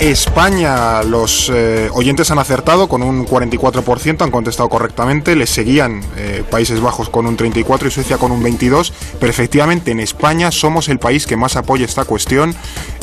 España, 0.00 1.02
los 1.02 1.52
eh, 1.52 1.90
oyentes 1.92 2.30
han 2.30 2.38
acertado 2.38 2.88
con 2.88 3.02
un 3.02 3.26
44%, 3.26 4.22
han 4.22 4.30
contestado 4.30 4.70
correctamente, 4.70 5.36
les 5.36 5.50
seguían 5.50 6.00
eh, 6.16 6.42
Países 6.50 6.80
Bajos 6.80 7.10
con 7.10 7.26
un 7.26 7.36
34% 7.36 7.86
y 7.86 7.90
Suecia 7.90 8.16
con 8.16 8.32
un 8.32 8.42
22%, 8.42 8.92
pero 9.20 9.28
efectivamente 9.28 9.90
en 9.90 10.00
España 10.00 10.52
somos 10.52 10.88
el 10.88 10.98
país 10.98 11.26
que 11.26 11.36
más 11.36 11.56
apoya 11.56 11.84
esta 11.84 12.06
cuestión 12.06 12.54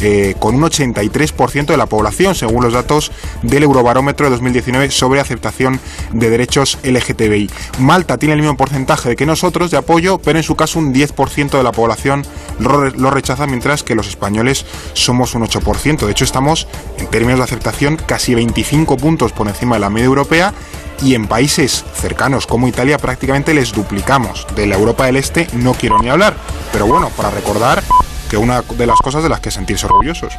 eh, 0.02 0.34
con 0.40 0.56
un 0.56 0.64
83% 0.64 1.68
de 1.68 1.78
la 1.78 1.86
población, 1.86 2.34
según 2.34 2.64
los 2.64 2.74
datos 2.74 3.12
del 3.44 3.62
Eurobarómetro 3.62 4.26
de 4.26 4.32
2019 4.32 4.90
sobre 4.90 5.20
aceptación 5.20 5.80
de 6.14 6.32
derechos 6.32 6.80
LGTBI. 6.84 7.48
Malta 7.78 8.18
tiene 8.18 8.34
el 8.34 8.42
mismo 8.42 8.58
porcentaje 8.58 9.16
que 9.16 9.28
nosotros 9.28 9.70
de 9.70 9.78
apoyo, 9.78 10.18
pero 10.18 10.40
en 10.40 10.44
su 10.44 10.56
caso 10.56 10.80
un 10.80 10.96
10% 10.96 11.58
de 11.58 11.64
la 11.64 11.72
población 11.72 12.26
lo, 12.60 12.90
lo 12.90 13.12
rechaza, 13.12 13.46
mientras 13.46 13.84
que 13.84 13.94
los 13.94 14.08
españoles 14.08 14.66
somos 14.94 15.36
un 15.36 15.44
8%. 15.44 16.06
De 16.08 16.12
hecho, 16.12 16.26
estamos 16.26 16.68
en 16.98 17.08
términos 17.08 17.40
de 17.40 17.44
aceptación 17.44 17.98
casi 17.98 18.36
25 18.36 18.98
puntos 18.98 19.32
por 19.32 19.48
encima 19.48 19.76
de 19.76 19.82
la 19.82 19.90
media 19.90 20.06
europea 20.06 20.54
y 21.02 21.14
en 21.16 21.28
países 21.28 21.86
cercanos 21.94 22.48
como 22.48 22.68
Italia 22.68 22.98
prácticamente 22.98 23.54
les 23.54 23.72
duplicamos. 23.72 24.48
De 24.56 24.66
la 24.66 24.76
Europa 24.76 25.06
del 25.06 25.18
Este 25.18 25.48
no 25.54 25.74
quiero 25.74 26.00
ni 26.00 26.10
hablar, 26.10 26.36
pero 26.72 26.88
bueno, 26.88 27.10
para 27.16 27.30
recordar 27.30 27.84
que 28.30 28.38
una 28.38 28.62
de 28.62 28.86
las 28.86 29.00
cosas 29.00 29.24
de 29.24 29.30
las 29.30 29.40
que 29.40 29.52
sentirse 29.52 29.86
orgullosos. 29.86 30.34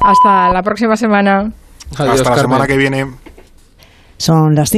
Hasta 0.00 0.50
la 0.52 0.62
próxima 0.62 0.96
semana. 0.96 1.50
Adiós, 1.96 2.14
Hasta 2.14 2.30
la 2.30 2.36
Carmen. 2.36 2.40
semana 2.40 2.66
que 2.66 2.76
viene. 2.76 3.06
Son 4.16 4.54
las 4.54 4.66